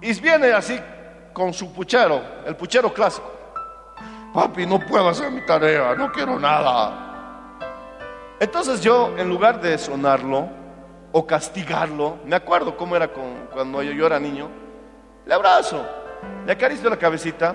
[0.00, 0.78] y viene así
[1.32, 3.30] con su puchero, el puchero clásico.
[4.32, 7.58] Papi, no puedo hacer mi tarea, no quiero nada.
[8.40, 10.48] Entonces yo, en lugar de sonarlo
[11.12, 14.48] o castigarlo, me acuerdo cómo era con- cuando yo, yo era niño,
[15.26, 15.84] le abrazo,
[16.46, 17.54] le acaricio la cabecita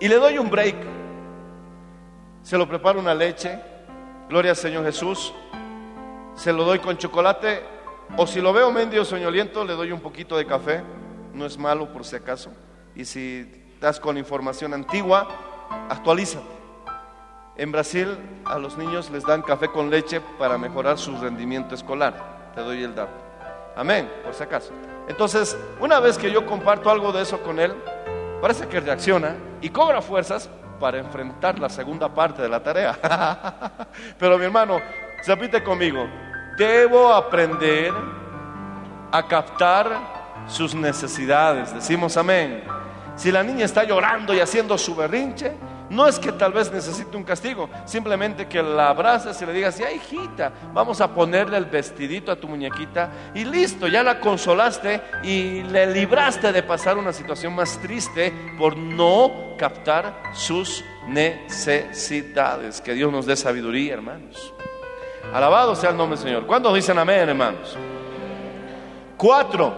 [0.00, 0.76] y le doy un break.
[2.42, 3.58] Se lo preparo una leche,
[4.28, 5.32] gloria al Señor Jesús,
[6.34, 7.62] se lo doy con chocolate
[8.16, 10.82] o si lo veo mendio soñoliento le doy un poquito de café,
[11.32, 12.52] no es malo por si acaso.
[12.94, 15.28] Y si estás con información antigua,
[15.88, 16.62] actualízate.
[17.56, 22.52] En Brasil a los niños les dan café con leche para mejorar su rendimiento escolar.
[22.54, 23.12] Te doy el dato.
[23.76, 24.72] Amén, por si acaso.
[25.08, 27.74] Entonces, una vez que yo comparto algo de eso con él,
[28.40, 32.98] parece que reacciona y cobra fuerzas para enfrentar la segunda parte de la tarea.
[34.18, 34.80] Pero mi hermano,
[35.26, 36.08] repite conmigo,
[36.56, 37.92] debo aprender
[39.10, 41.74] a captar sus necesidades.
[41.74, 42.64] Decimos amén.
[43.16, 45.52] Si la niña está llorando y haciendo su berrinche,
[45.90, 49.78] no es que tal vez necesite un castigo, simplemente que la abraces y le digas,
[49.78, 55.02] ya hijita, vamos a ponerle el vestidito a tu muñequita y listo, ya la consolaste
[55.22, 62.80] y le libraste de pasar una situación más triste por no captar sus necesidades.
[62.80, 64.54] Que Dios nos dé sabiduría, hermanos.
[65.32, 66.46] Alabado sea el nombre del Señor.
[66.46, 67.76] ¿Cuántos dicen amén, hermanos?
[69.16, 69.72] Cuatro,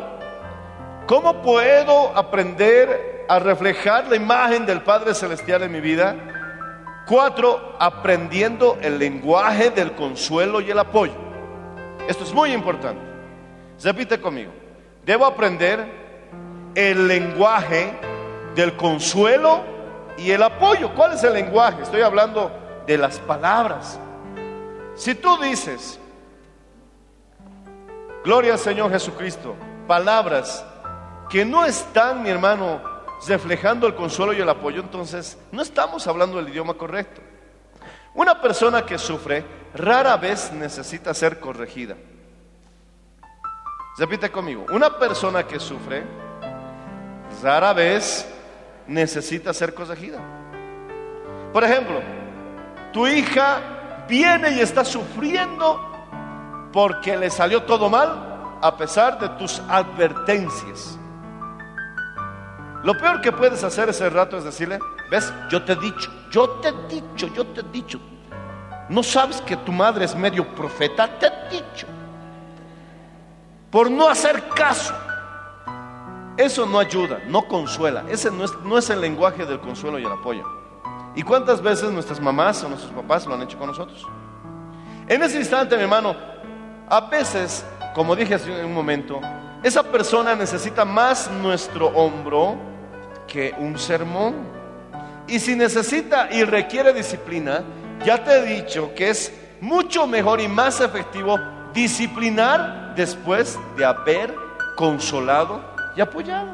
[1.07, 6.17] ¿cómo puedo aprender a reflejar la imagen del Padre Celestial en mi vida?
[7.07, 11.15] Cuatro, aprendiendo el lenguaje del consuelo y el apoyo.
[12.09, 13.03] Esto es muy importante.
[13.83, 14.51] Repite conmigo.
[15.05, 15.87] Debo aprender
[16.75, 17.93] el lenguaje
[18.57, 19.61] del consuelo
[20.19, 20.93] y el apoyo.
[20.95, 21.83] ¿Cuál es el lenguaje?
[21.83, 22.51] Estoy hablando
[22.87, 24.01] de las palabras.
[24.95, 25.99] Si tú dices,
[28.25, 29.57] gloria al Señor Jesucristo,
[29.89, 30.65] palabras
[31.29, 32.81] que no están, mi hermano,
[33.27, 37.21] reflejando el consuelo y el apoyo, entonces no estamos hablando el idioma correcto.
[38.15, 41.97] Una persona que sufre rara vez necesita ser corregida.
[43.99, 46.05] Repite conmigo, una persona que sufre
[47.43, 48.29] rara vez
[48.87, 50.19] necesita ser corregida.
[51.53, 52.01] Por ejemplo,
[52.93, 53.74] tu hija
[54.09, 55.81] viene y está sufriendo
[56.73, 60.99] porque le salió todo mal a pesar de tus advertencias.
[62.83, 64.79] Lo peor que puedes hacer ese rato es decirle,
[65.11, 68.01] ves, yo te he dicho, yo te he dicho, yo te he dicho.
[68.89, 71.09] ¿No sabes que tu madre es medio profeta?
[71.19, 71.87] Te he dicho.
[73.71, 74.95] Por no hacer caso.
[76.37, 78.05] Eso no ayuda, no consuela.
[78.09, 80.64] Ese no es, no es el lenguaje del consuelo y el apoyo.
[81.17, 84.05] ¿Y cuántas veces nuestras mamás o nuestros papás lo han hecho con nosotros?
[85.07, 86.17] En ese instante, mi hermano,
[86.89, 89.21] a veces, como dije hace un momento,
[89.63, 92.57] esa persona necesita más nuestro hombro
[93.27, 94.35] que un sermón.
[95.27, 97.63] Y si necesita y requiere disciplina,
[98.05, 101.39] ya te he dicho que es mucho mejor y más efectivo
[101.73, 104.35] disciplinar después de haber
[104.77, 105.65] consolado
[105.97, 106.51] y apoyado.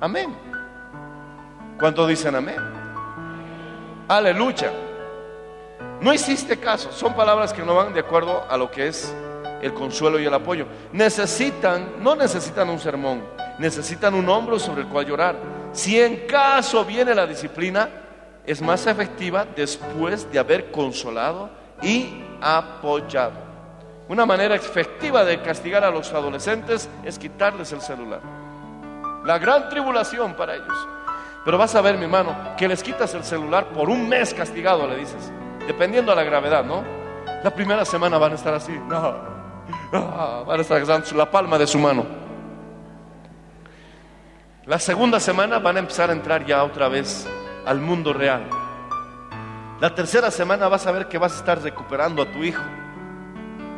[0.00, 0.34] Amén.
[1.78, 2.81] ¿Cuánto dicen amén?
[4.12, 4.70] Aleluya.
[6.02, 6.92] No hiciste caso.
[6.92, 9.10] Son palabras que no van de acuerdo a lo que es
[9.62, 10.66] el consuelo y el apoyo.
[10.92, 13.24] Necesitan, no necesitan un sermón,
[13.58, 15.36] necesitan un hombro sobre el cual llorar.
[15.72, 17.88] Si en caso viene la disciplina,
[18.44, 21.48] es más efectiva después de haber consolado
[21.80, 23.40] y apoyado.
[24.10, 28.20] Una manera efectiva de castigar a los adolescentes es quitarles el celular.
[29.24, 30.88] La gran tribulación para ellos.
[31.44, 34.86] Pero vas a ver, mi hermano, que les quitas el celular por un mes castigado,
[34.86, 35.32] le dices.
[35.66, 36.84] Dependiendo de la gravedad, ¿no?
[37.42, 38.72] La primera semana van a estar así.
[38.88, 39.32] No.
[40.46, 42.04] Van a estar la palma de su mano.
[44.66, 47.26] La segunda semana van a empezar a entrar ya otra vez
[47.66, 48.48] al mundo real.
[49.80, 52.62] La tercera semana vas a ver que vas a estar recuperando a tu hijo.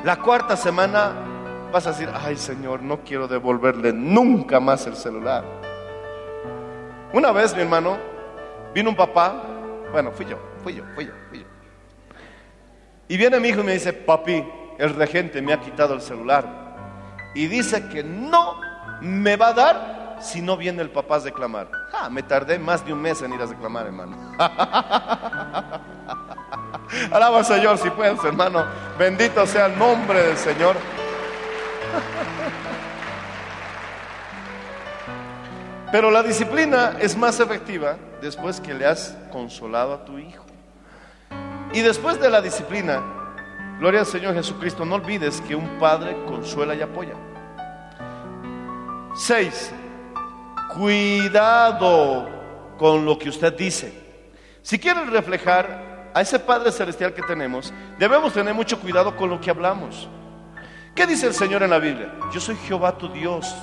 [0.05, 1.13] La cuarta semana
[1.73, 5.64] vas a decir, ay Señor, no quiero devolverle nunca más el celular.
[7.15, 7.97] Una vez, mi hermano,
[8.75, 9.41] vino un papá,
[9.93, 11.47] bueno, fui yo, fui yo, fui yo, fui yo.
[13.07, 14.45] Y viene mi hijo y me dice, papi,
[14.79, 16.45] el regente me ha quitado el celular.
[17.37, 18.61] Y dice que no
[19.01, 21.71] me va a dar si no viene el papá a reclamar.
[21.93, 24.17] Ah, me tardé más de un mes en ir a reclamar, hermano.
[27.13, 28.65] Alaba al Señor si puedes, hermano.
[28.99, 30.75] Bendito sea el nombre del Señor.
[35.95, 40.45] Pero la disciplina es más efectiva después que le has consolado a tu hijo.
[41.73, 43.01] Y después de la disciplina,
[43.79, 47.15] gloria al Señor Jesucristo, no olvides que un padre consuela y apoya.
[49.15, 49.71] Seis,
[50.77, 52.29] cuidado
[52.77, 53.95] con lo que usted dice.
[54.63, 59.41] Si quiere reflejar a ese Padre Celestial que tenemos, debemos tener mucho cuidado con lo
[59.41, 60.09] que hablamos.
[60.93, 62.13] ¿Qué dice el Señor en la Biblia?
[62.33, 63.55] Yo soy Jehová tu Dios,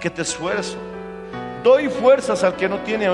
[0.00, 0.76] que te esfuerzo.
[1.62, 3.08] Doy fuerzas al que no tiene,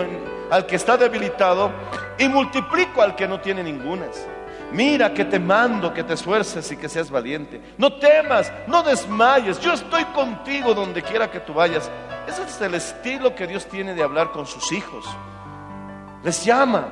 [0.51, 1.71] al que está debilitado,
[2.19, 4.27] y multiplico al que no tiene ningunas.
[4.73, 7.61] Mira que te mando que te esfuerces y que seas valiente.
[7.79, 9.61] No temas, no desmayes.
[9.61, 11.91] Yo estoy contigo donde quiera que tú vayas.
[12.27, 15.05] Ese es el estilo que Dios tiene de hablar con sus hijos.
[16.23, 16.89] Les llama.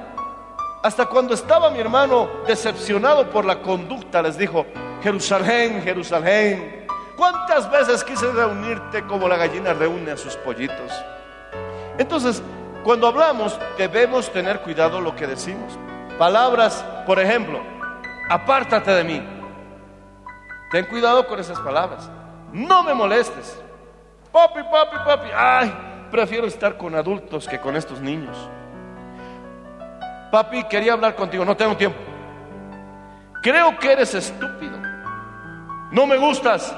[0.82, 4.66] Hasta cuando estaba mi hermano decepcionado por la conducta, les dijo,
[5.02, 6.82] Jerusalén, Jerusalén,
[7.16, 10.90] ¿Cuántas veces quise reunirte como la gallina reúne a sus pollitos?
[11.98, 12.42] Entonces,
[12.84, 15.78] cuando hablamos, debemos tener cuidado lo que decimos.
[16.18, 17.60] Palabras, por ejemplo,
[18.28, 19.22] apártate de mí.
[20.70, 22.10] Ten cuidado con esas palabras.
[22.52, 23.60] No me molestes.
[24.32, 25.28] Papi, papi, papi.
[25.36, 25.74] Ay,
[26.10, 28.36] prefiero estar con adultos que con estos niños.
[30.30, 31.98] Papi, quería hablar contigo, no tengo tiempo.
[33.42, 34.78] Creo que eres estúpido.
[35.90, 36.74] No me gustas.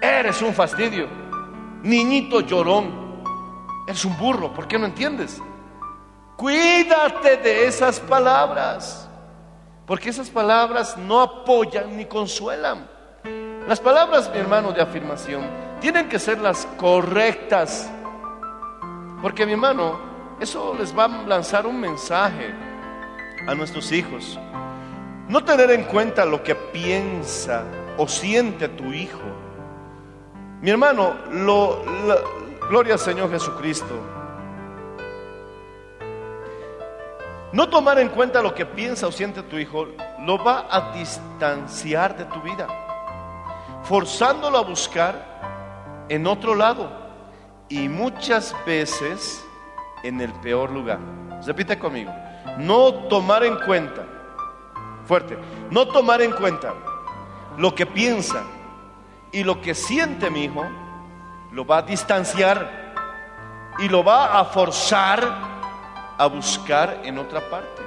[0.00, 1.08] Eres un fastidio.
[1.82, 3.03] Niñito llorón.
[3.86, 4.52] Eres un burro.
[4.52, 5.40] ¿Por qué no entiendes?
[6.36, 9.08] Cuídate de esas palabras.
[9.86, 12.88] Porque esas palabras no apoyan ni consuelan.
[13.68, 15.44] Las palabras, mi hermano, de afirmación
[15.80, 17.90] tienen que ser las correctas.
[19.20, 19.98] Porque, mi hermano,
[20.40, 22.54] eso les va a lanzar un mensaje
[23.46, 24.38] a nuestros hijos.
[25.28, 27.64] No tener en cuenta lo que piensa
[27.96, 29.20] o siente tu hijo.
[30.60, 31.84] Mi hermano, lo,
[32.68, 33.94] gloria al Señor Jesucristo.
[37.52, 39.86] No tomar en cuenta lo que piensa o siente tu hijo
[40.20, 42.66] lo va a distanciar de tu vida,
[43.84, 46.90] forzándolo a buscar en otro lado
[47.68, 49.44] y muchas veces
[50.02, 50.98] en el peor lugar.
[51.46, 52.12] Repite conmigo,
[52.58, 54.02] no tomar en cuenta,
[55.04, 55.38] fuerte,
[55.70, 56.74] no tomar en cuenta
[57.56, 58.42] lo que piensa
[59.30, 60.64] y lo que siente mi hijo,
[61.54, 62.92] lo va a distanciar
[63.78, 65.22] y lo va a forzar
[66.18, 67.82] a buscar en otra parte.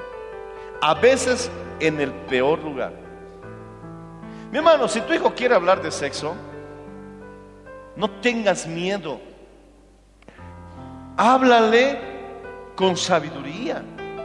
[0.82, 2.93] A veces en el peor lugar.
[4.51, 6.34] Mi hermano, si tu hijo quiere hablar de sexo,
[7.97, 9.20] no tengas miedo.
[11.18, 11.99] Háblale
[12.76, 13.84] con sabiduría.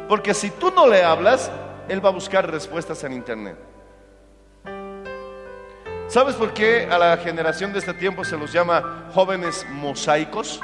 [0.09, 1.51] Porque si tú no le hablas,
[1.89, 3.57] él va a buscar respuestas en internet.
[6.13, 10.61] ¿Sabes por qué a la generación de este tiempo se los llama jóvenes mosaicos?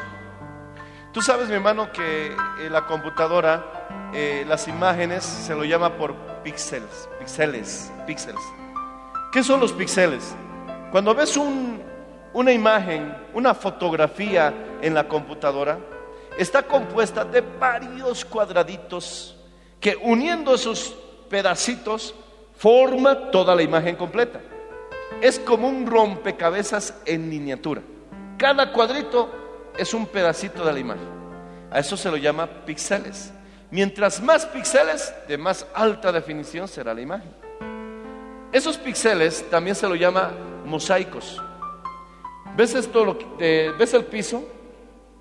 [1.11, 6.15] Tú sabes, mi hermano, que en la computadora eh, las imágenes se lo llama por
[6.43, 8.43] píxeles, píxeles, píxeles.
[9.33, 10.35] ¿Qué son los píxeles?
[10.91, 11.83] Cuando ves un-
[12.35, 15.79] una imagen, una fotografía en la computadora,
[16.37, 19.35] está compuesta de varios cuadraditos
[19.81, 20.95] que uniendo esos
[21.31, 22.15] pedacitos
[22.59, 24.41] forma toda la imagen completa.
[25.21, 27.83] Es como un rompecabezas en miniatura.
[28.37, 29.29] Cada cuadrito
[29.77, 31.09] es un pedacito de la imagen.
[31.71, 33.33] A eso se lo llama píxeles.
[33.71, 37.31] Mientras más píxeles, de más alta definición será la imagen.
[38.53, 40.31] Esos píxeles también se lo llama
[40.65, 41.43] mosaicos.
[42.57, 43.19] ¿Ves esto?
[43.41, 44.45] eh, ¿Ves el piso?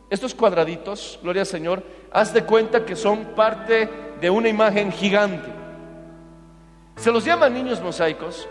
[0.10, 1.84] Estos cuadraditos, gloria al Señor,
[2.14, 3.90] haz de cuenta que son parte
[4.22, 5.52] de una imagen gigante.
[6.96, 8.48] Se los llama niños mosaicos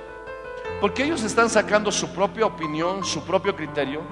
[0.81, 4.03] porque ellos están sacando su propia opinión, su propio criterio,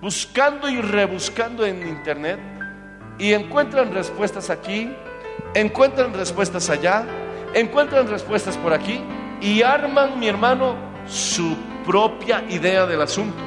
[0.00, 2.40] buscando y rebuscando en internet
[3.18, 4.92] y encuentran respuestas aquí,
[5.54, 7.04] encuentran respuestas allá,
[7.54, 9.00] encuentran respuestas por aquí
[9.40, 10.74] y arman, mi hermano,
[11.06, 13.38] su propia idea del asunto.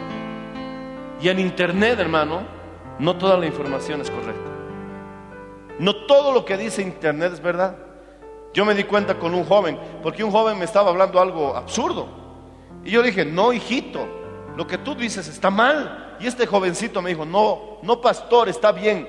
[1.22, 2.43] Y en internet, hermano,
[3.00, 4.52] no toda la información es correcta.
[5.80, 7.76] No todo lo que dice internet es verdad.
[8.54, 12.24] Yo me di cuenta con un joven, porque un joven me estaba hablando algo absurdo.
[12.86, 14.07] Y yo dije, no, hijito,
[14.55, 16.15] lo que tú dices está mal.
[16.19, 19.07] Y este jovencito me dijo, no, no, pastor, está bien.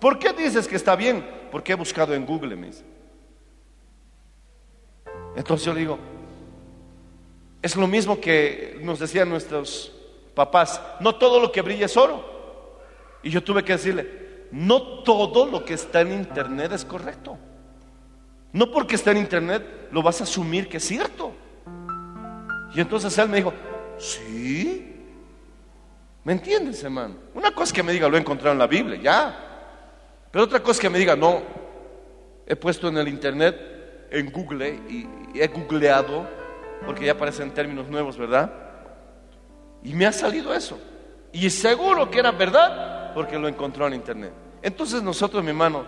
[0.00, 1.24] ¿Por qué dices que está bien?
[1.50, 2.84] Porque he buscado en Google, me dice.
[5.36, 5.98] Entonces yo le digo,
[7.62, 9.92] es lo mismo que nos decían nuestros
[10.34, 12.34] papás, no todo lo que brilla es oro.
[13.22, 17.38] Y yo tuve que decirle, no todo lo que está en internet es correcto.
[18.52, 21.32] No porque está en internet lo vas a asumir que es cierto.
[22.74, 23.52] Y entonces él me dijo,
[23.98, 24.90] sí.
[26.24, 27.16] ¿Me entiendes, hermano?
[27.34, 29.38] Una cosa es que me diga, lo he encontrado en la Biblia, ya.
[30.30, 31.42] Pero otra cosa es que me diga, no,
[32.46, 36.26] he puesto en el internet, en Google, y, y he googleado,
[36.84, 38.52] porque ya aparecen términos nuevos, ¿verdad?
[39.82, 40.78] Y me ha salido eso.
[41.32, 44.32] Y seguro que era verdad, porque lo encontró en internet.
[44.62, 45.84] Entonces nosotros, mi hermano,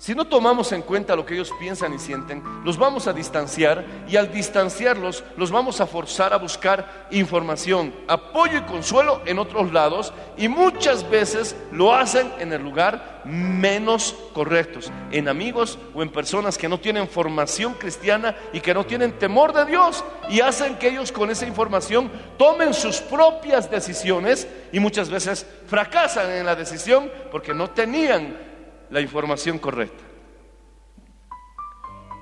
[0.00, 3.84] si no tomamos en cuenta lo que ellos piensan y sienten, los vamos a distanciar
[4.08, 9.74] y al distanciarlos los vamos a forzar a buscar información, apoyo y consuelo en otros
[9.74, 16.08] lados y muchas veces lo hacen en el lugar menos correctos, en amigos o en
[16.08, 20.76] personas que no tienen formación cristiana y que no tienen temor de Dios y hacen
[20.76, 26.56] que ellos con esa información tomen sus propias decisiones y muchas veces fracasan en la
[26.56, 28.48] decisión porque no tenían
[28.90, 30.02] la información correcta.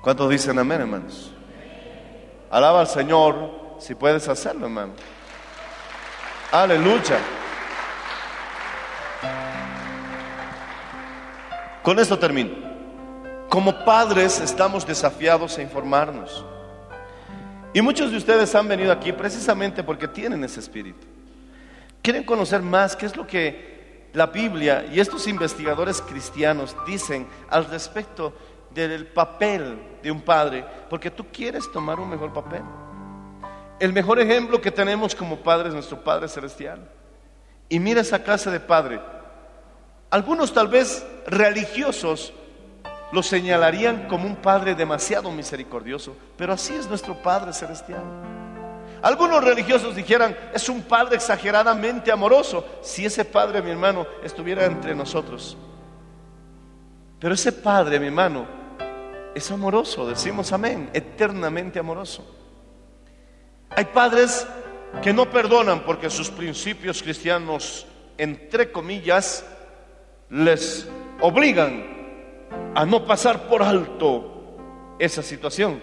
[0.01, 1.31] ¿Cuántos dicen amén, hermanos?
[2.49, 4.93] Alaba al Señor si puedes hacerlo, hermano.
[6.51, 7.19] Aleluya.
[11.83, 12.51] Con esto termino.
[13.49, 16.45] Como padres estamos desafiados a informarnos.
[17.73, 21.05] Y muchos de ustedes han venido aquí precisamente porque tienen ese espíritu.
[22.01, 23.78] Quieren conocer más qué es lo que
[24.13, 28.33] la Biblia y estos investigadores cristianos dicen al respecto
[28.71, 32.61] del papel de un padre, porque tú quieres tomar un mejor papel.
[33.79, 36.89] El mejor ejemplo que tenemos como padre es nuestro Padre Celestial.
[37.69, 38.99] Y mira esa clase de padre.
[40.09, 42.33] Algunos tal vez religiosos
[43.11, 48.03] lo señalarían como un padre demasiado misericordioso, pero así es nuestro Padre Celestial.
[49.01, 54.93] Algunos religiosos dijeran, es un padre exageradamente amoroso, si ese padre, mi hermano, estuviera entre
[54.93, 55.57] nosotros.
[57.19, 58.45] Pero ese padre, mi hermano,
[59.33, 62.25] es amoroso, decimos amén, eternamente amoroso.
[63.69, 64.45] Hay padres
[65.01, 67.85] que no perdonan porque sus principios cristianos,
[68.17, 69.45] entre comillas,
[70.29, 70.89] les
[71.21, 71.99] obligan
[72.75, 75.81] a no pasar por alto esa situación.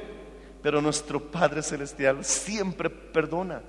[0.66, 3.62] Pero nuestro Padre Celestial siempre perdona.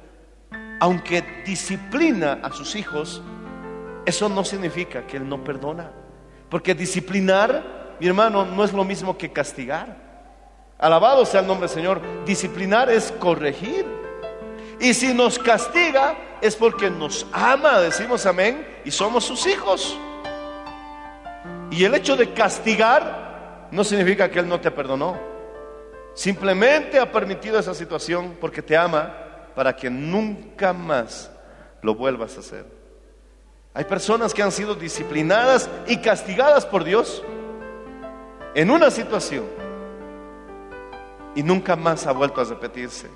[0.80, 3.22] Aunque disciplina a sus hijos,
[4.04, 5.92] eso no significa que Él no perdona.
[6.50, 9.96] Porque disciplinar, mi hermano, no es lo mismo que castigar.
[10.80, 12.02] Alabado sea el nombre del Señor.
[12.26, 13.86] Disciplinar es corregir.
[14.80, 19.96] Y si nos castiga es porque nos ama, decimos amén, y somos sus hijos.
[21.70, 25.27] Y el hecho de castigar no significa que Él no te perdonó.
[26.18, 29.16] Simplemente ha permitido esa situación porque te ama
[29.54, 31.30] para que nunca más
[31.84, 32.66] lo vuelvas a hacer.
[33.76, 37.24] Hay personas que han sido disciplinadas y castigadas por Dios
[38.56, 39.46] en una situación
[41.36, 43.10] y nunca más ha vuelto a repetirse.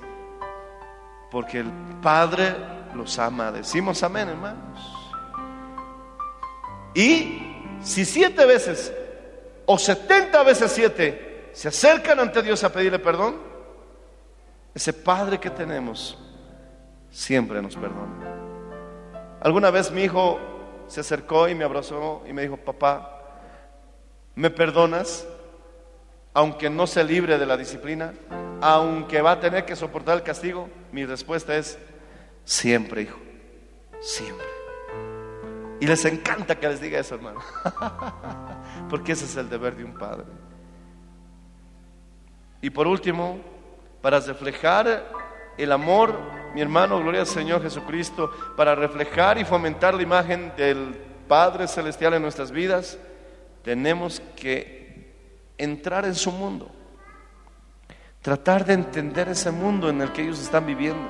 [1.32, 1.72] Porque el
[2.04, 2.54] Padre
[2.94, 3.52] los ama.
[3.52, 4.80] Decimos amén, hermanos.
[6.94, 7.42] Y
[7.82, 8.94] si siete veces
[9.66, 13.36] o setenta veces siete se acercan ante Dios a pedirle perdón,
[14.74, 16.18] ese Padre que tenemos
[17.10, 18.32] siempre nos perdona.
[19.42, 20.40] Alguna vez mi hijo
[20.88, 23.20] se acercó y me abrazó y me dijo, papá,
[24.36, 25.28] ¿me perdonas?
[26.34, 28.14] Aunque no se libre de la disciplina,
[28.62, 31.78] aunque va a tener que soportar el castigo, mi respuesta es,
[32.46, 33.20] siempre, hijo,
[34.00, 34.46] siempre.
[35.80, 37.40] Y les encanta que les diga eso, hermano.
[38.90, 40.26] Porque ese es el deber de un padre.
[42.62, 43.40] Y por último,
[44.02, 45.12] para reflejar
[45.58, 46.20] el amor,
[46.54, 50.96] mi hermano, gloria al Señor Jesucristo, para reflejar y fomentar la imagen del
[51.28, 52.98] Padre Celestial en nuestras vidas,
[53.64, 55.14] tenemos que
[55.58, 56.70] entrar en su mundo.
[58.22, 61.08] Tratar de entender ese mundo en el que ellos están viviendo.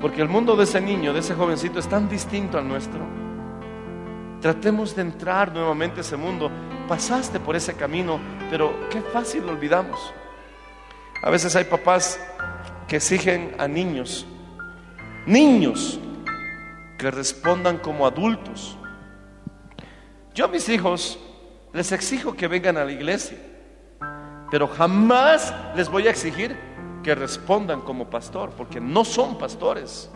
[0.00, 3.00] Porque el mundo de ese niño, de ese jovencito, es tan distinto al nuestro.
[4.40, 6.50] Tratemos de entrar nuevamente a ese mundo.
[6.88, 8.18] Pasaste por ese camino,
[8.50, 10.14] pero qué fácil lo olvidamos.
[11.22, 12.18] A veces hay papás
[12.88, 14.26] que exigen a niños,
[15.26, 16.00] niños,
[16.98, 18.76] que respondan como adultos.
[20.34, 21.18] Yo a mis hijos
[21.72, 23.38] les exijo que vengan a la iglesia,
[24.50, 26.56] pero jamás les voy a exigir
[27.02, 30.10] que respondan como pastor, porque no son pastores.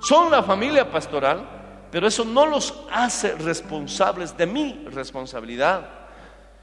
[0.00, 5.88] Son la familia pastoral, pero eso no los hace responsables de mi responsabilidad.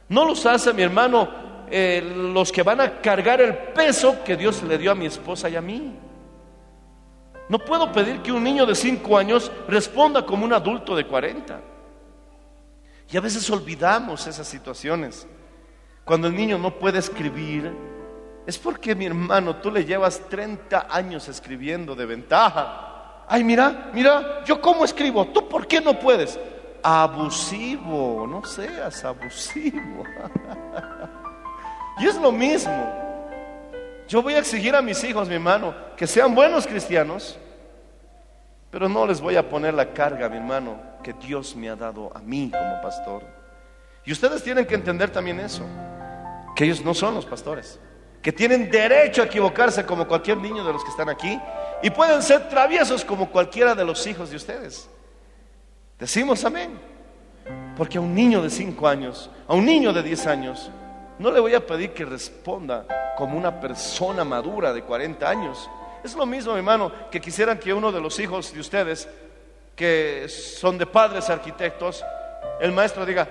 [0.07, 4.63] No los hace, mi hermano, eh, los que van a cargar el peso que Dios
[4.63, 5.95] le dio a mi esposa y a mí.
[7.47, 11.61] No puedo pedir que un niño de 5 años responda como un adulto de 40.
[13.11, 15.28] Y a veces olvidamos esas situaciones.
[16.03, 17.72] Cuando el niño no puede escribir,
[18.45, 23.26] es porque mi hermano, tú le llevas 30 años escribiendo de ventaja.
[23.28, 26.39] Ay, mira, mira, yo cómo escribo, tú por qué no puedes.
[26.84, 30.03] Abusivo, no seas abusivo.
[31.99, 32.93] y es lo mismo.
[34.07, 37.37] Yo voy a exigir a mis hijos, mi hermano, que sean buenos cristianos,
[38.69, 42.11] pero no les voy a poner la carga, mi hermano, que Dios me ha dado
[42.15, 43.23] a mí como pastor.
[44.03, 45.63] Y ustedes tienen que entender también eso,
[46.55, 47.79] que ellos no son los pastores,
[48.21, 51.39] que tienen derecho a equivocarse como cualquier niño de los que están aquí
[51.81, 54.89] y pueden ser traviesos como cualquiera de los hijos de ustedes.
[55.97, 56.95] Decimos amén.
[57.77, 60.71] Porque a un niño de 5 años, a un niño de 10 años,
[61.20, 62.86] no le voy a pedir que responda
[63.18, 65.70] como una persona madura de 40 años.
[66.03, 69.07] Es lo mismo, mi hermano, que quisieran que uno de los hijos de ustedes,
[69.76, 72.03] que son de padres arquitectos,
[72.59, 73.28] el maestro diga,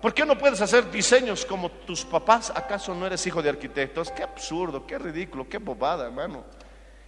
[0.00, 2.52] ¿por qué no puedes hacer diseños como tus papás?
[2.54, 4.10] ¿Acaso no eres hijo de arquitectos?
[4.10, 6.44] Qué absurdo, qué ridículo, qué bobada, hermano.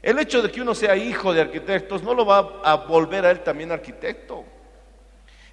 [0.02, 3.30] El hecho de que uno sea hijo de arquitectos no lo va a volver a
[3.30, 4.44] él también arquitecto.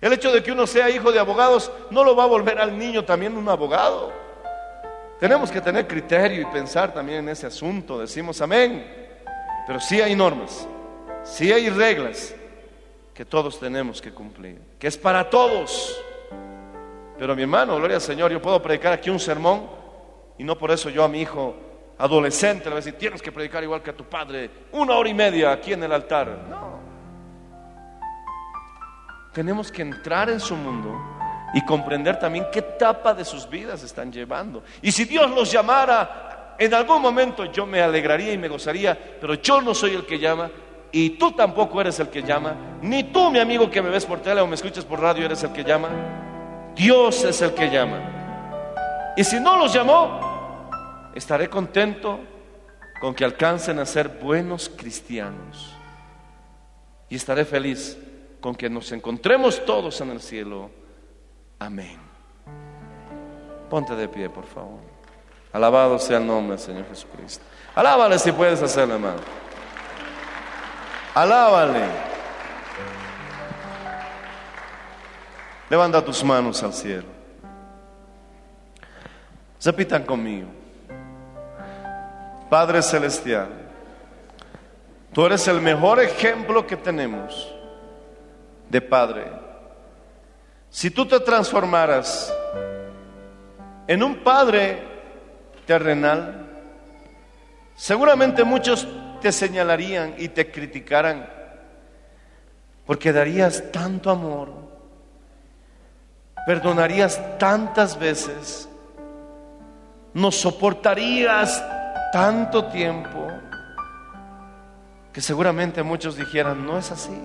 [0.02, 2.78] El hecho de que uno sea hijo de abogados no lo va a volver al
[2.78, 4.12] niño también un abogado.
[5.22, 8.00] Tenemos que tener criterio y pensar también en ese asunto.
[8.00, 8.84] Decimos amén.
[9.68, 10.68] Pero sí hay normas,
[11.24, 12.34] sí hay reglas
[13.14, 16.04] que todos tenemos que cumplir, que es para todos.
[17.20, 19.70] Pero mi hermano, gloria al Señor, yo puedo predicar aquí un sermón
[20.40, 21.56] y no por eso yo a mi hijo
[22.00, 25.08] adolescente le voy a decir, tienes que predicar igual que a tu padre, una hora
[25.08, 26.48] y media aquí en el altar.
[26.50, 26.80] No.
[29.34, 31.00] Tenemos que entrar en su mundo
[31.54, 34.64] y comprender también qué etapa de sus vidas están llevando.
[34.82, 39.36] Y si Dios los llamara, en algún momento yo me alegraría y me gozaría, pero
[39.36, 40.50] yo no soy el que llama
[40.92, 44.20] y tú tampoco eres el que llama, ni tú, mi amigo que me ves por
[44.20, 45.90] tele o me escuchas por radio, eres el que llama.
[46.76, 49.14] Dios es el que llama.
[49.16, 50.70] Y si no los llamó,
[51.16, 52.20] estaré contento
[53.00, 55.74] con que alcancen a ser buenos cristianos.
[57.10, 57.98] Y estaré feliz
[58.40, 60.70] con que nos encontremos todos en el cielo.
[61.62, 61.96] Amén.
[63.70, 64.80] Ponte de pie, por favor.
[65.54, 67.46] Alabado sea el nombre del Señor Jesucristo.
[67.76, 69.20] Alábale si puedes hacerlo, hermano.
[71.14, 71.86] Alábale.
[75.70, 77.10] Levanta tus manos al cielo.
[79.64, 80.48] Repitan conmigo.
[82.50, 83.50] Padre Celestial,
[85.14, 87.54] tú eres el mejor ejemplo que tenemos
[88.68, 89.41] de Padre.
[90.72, 92.34] Si tú te transformaras
[93.88, 94.82] en un Padre
[95.68, 96.48] terrenal,
[97.76, 98.88] seguramente muchos
[99.22, 101.30] te señalarían y te criticaran
[102.86, 104.50] porque darías tanto amor,
[106.46, 108.68] perdonarías tantas veces,
[110.14, 111.64] nos soportarías
[112.14, 113.28] tanto tiempo,
[115.12, 117.22] que seguramente muchos dijeran, no es así.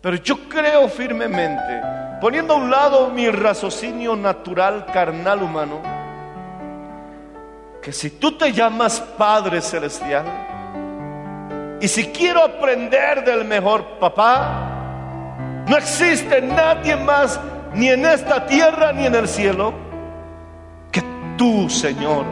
[0.00, 1.82] Pero yo creo firmemente,
[2.20, 5.80] poniendo a un lado mi raciocinio natural, carnal, humano,
[7.82, 10.24] que si tú te llamas Padre Celestial,
[11.80, 17.38] y si quiero aprender del mejor papá, no existe nadie más,
[17.74, 19.74] ni en esta tierra ni en el cielo,
[20.90, 21.02] que
[21.36, 22.24] tú, Señor,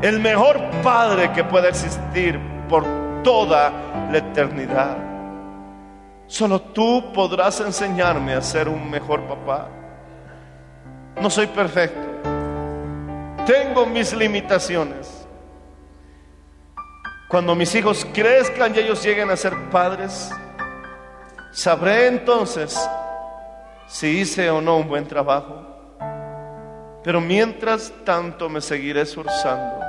[0.00, 2.38] el mejor Padre que pueda existir
[2.68, 2.84] por
[3.24, 3.72] toda
[4.10, 5.11] la eternidad.
[6.32, 9.68] Solo tú podrás enseñarme a ser un mejor papá.
[11.20, 12.00] No soy perfecto.
[13.44, 15.28] Tengo mis limitaciones.
[17.28, 20.30] Cuando mis hijos crezcan y ellos lleguen a ser padres,
[21.50, 22.80] sabré entonces
[23.86, 25.66] si hice o no un buen trabajo.
[27.04, 29.84] Pero mientras tanto me seguiré esforzando.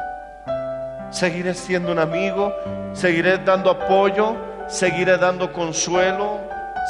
[1.09, 2.53] Seguiré siendo un amigo,
[2.91, 4.35] seguiré dando apoyo,
[4.73, 6.39] seguiré dando consuelo,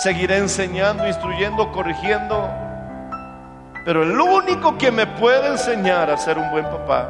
[0.01, 2.49] seguiré enseñando, instruyendo, corrigiendo.
[3.85, 7.09] Pero el único que me puede enseñar a ser un buen papá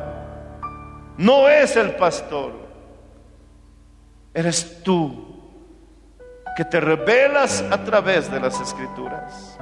[1.16, 2.54] no es el pastor,
[4.34, 5.32] eres tú
[6.58, 9.60] que te revelas a través de las escrituras.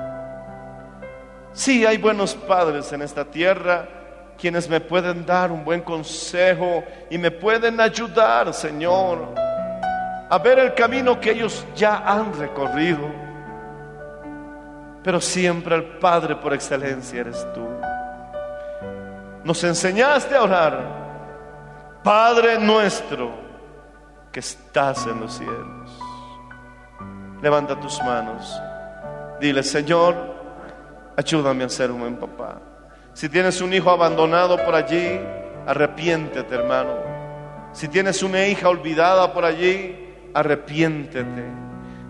[1.52, 3.86] Sí, hay buenos padres en esta tierra
[4.40, 9.36] quienes me pueden dar un buen consejo y me pueden ayudar, Señor,
[10.32, 13.06] a ver el camino que ellos ya han recorrido.
[15.04, 17.68] Pero siempre el Padre por excelencia eres tú.
[19.44, 20.80] Nos enseñaste a orar,
[22.02, 23.30] Padre nuestro
[24.32, 26.00] que estás en los cielos.
[27.42, 28.58] Levanta tus manos.
[29.42, 30.16] Dile, Señor,
[31.18, 32.56] ayúdame a ser un buen papá.
[33.14, 35.20] Si tienes un hijo abandonado por allí,
[35.68, 36.94] arrepiéntete, hermano.
[37.74, 41.44] Si tienes una hija olvidada por allí, arrepiéntete.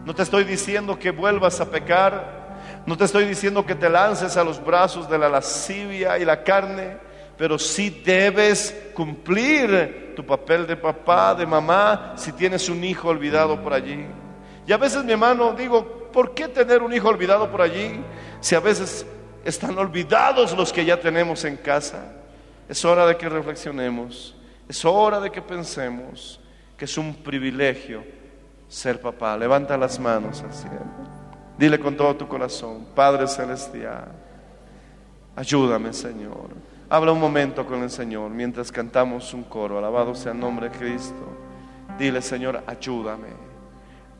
[0.06, 2.42] No te estoy diciendo que vuelvas a pecar.
[2.86, 6.44] No te estoy diciendo que te lances a los brazos de la lascivia y la
[6.44, 6.98] carne,
[7.38, 13.62] pero sí debes cumplir tu papel de papá, de mamá, si tienes un hijo olvidado
[13.62, 14.06] por allí.
[14.66, 18.00] Y a veces, mi hermano, digo, ¿por qué tener un hijo olvidado por allí?
[18.40, 19.06] Si a veces
[19.46, 22.14] están olvidados los que ya tenemos en casa.
[22.68, 24.36] Es hora de que reflexionemos,
[24.68, 26.41] es hora de que pensemos
[26.82, 28.04] que es un privilegio
[28.68, 29.38] ser papá.
[29.38, 30.82] Levanta las manos al cielo.
[31.56, 34.08] Dile con todo tu corazón, Padre Celestial,
[35.36, 36.50] ayúdame Señor.
[36.90, 39.78] Habla un momento con el Señor mientras cantamos un coro.
[39.78, 41.38] Alabado sea el nombre de Cristo.
[42.00, 43.30] Dile Señor, ayúdame.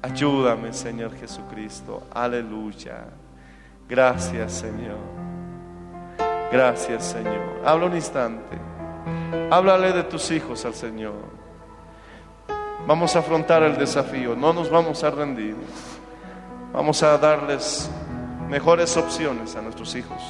[0.04, 2.04] Ayúdame Señor Jesucristo.
[2.14, 3.06] Aleluya.
[3.90, 5.00] Gracias Señor.
[6.52, 7.64] Gracias Señor.
[7.66, 8.56] Habla un instante.
[9.50, 11.41] Háblale de tus hijos al Señor.
[12.88, 15.56] Vamos a afrontar el desafío, no nos vamos a rendir.
[16.74, 17.90] Vamos a darles
[18.50, 20.22] mejores opciones a nuestros hijos.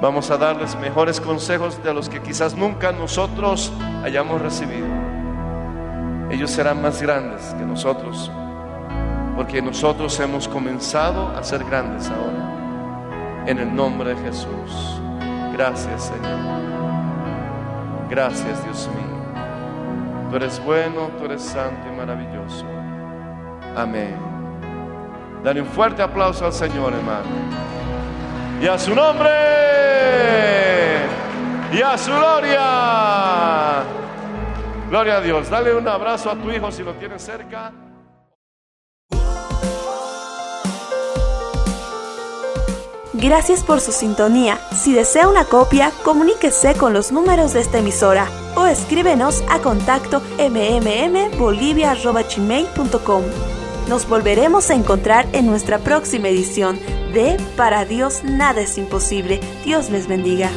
[0.00, 3.70] Vamos a darles mejores consejos de los que quizás nunca nosotros
[4.02, 4.86] hayamos recibido.
[6.30, 8.30] Ellos serán más grandes que nosotros,
[9.36, 13.44] porque nosotros hemos comenzado a ser grandes ahora.
[13.46, 15.00] En el nombre de Jesús.
[15.52, 16.38] Gracias, Señor.
[18.08, 19.09] Gracias, Dios mío.
[20.30, 22.64] Tú eres bueno, tú eres santo y maravilloso.
[23.76, 24.16] Amén.
[25.42, 27.26] Dale un fuerte aplauso al Señor, hermano.
[28.62, 29.28] Y a su nombre.
[31.72, 33.82] Y a su gloria.
[34.88, 35.50] Gloria a Dios.
[35.50, 37.72] Dale un abrazo a tu hijo si lo tienes cerca.
[43.14, 44.58] Gracias por su sintonía.
[44.72, 48.28] Si desea una copia, comuníquese con los números de esta emisora
[48.60, 53.22] o escríbenos a contacto mmmbolivia.com.
[53.88, 56.78] Nos volveremos a encontrar en nuestra próxima edición
[57.12, 59.40] de Para Dios nada es imposible.
[59.64, 60.48] Dios les bendiga.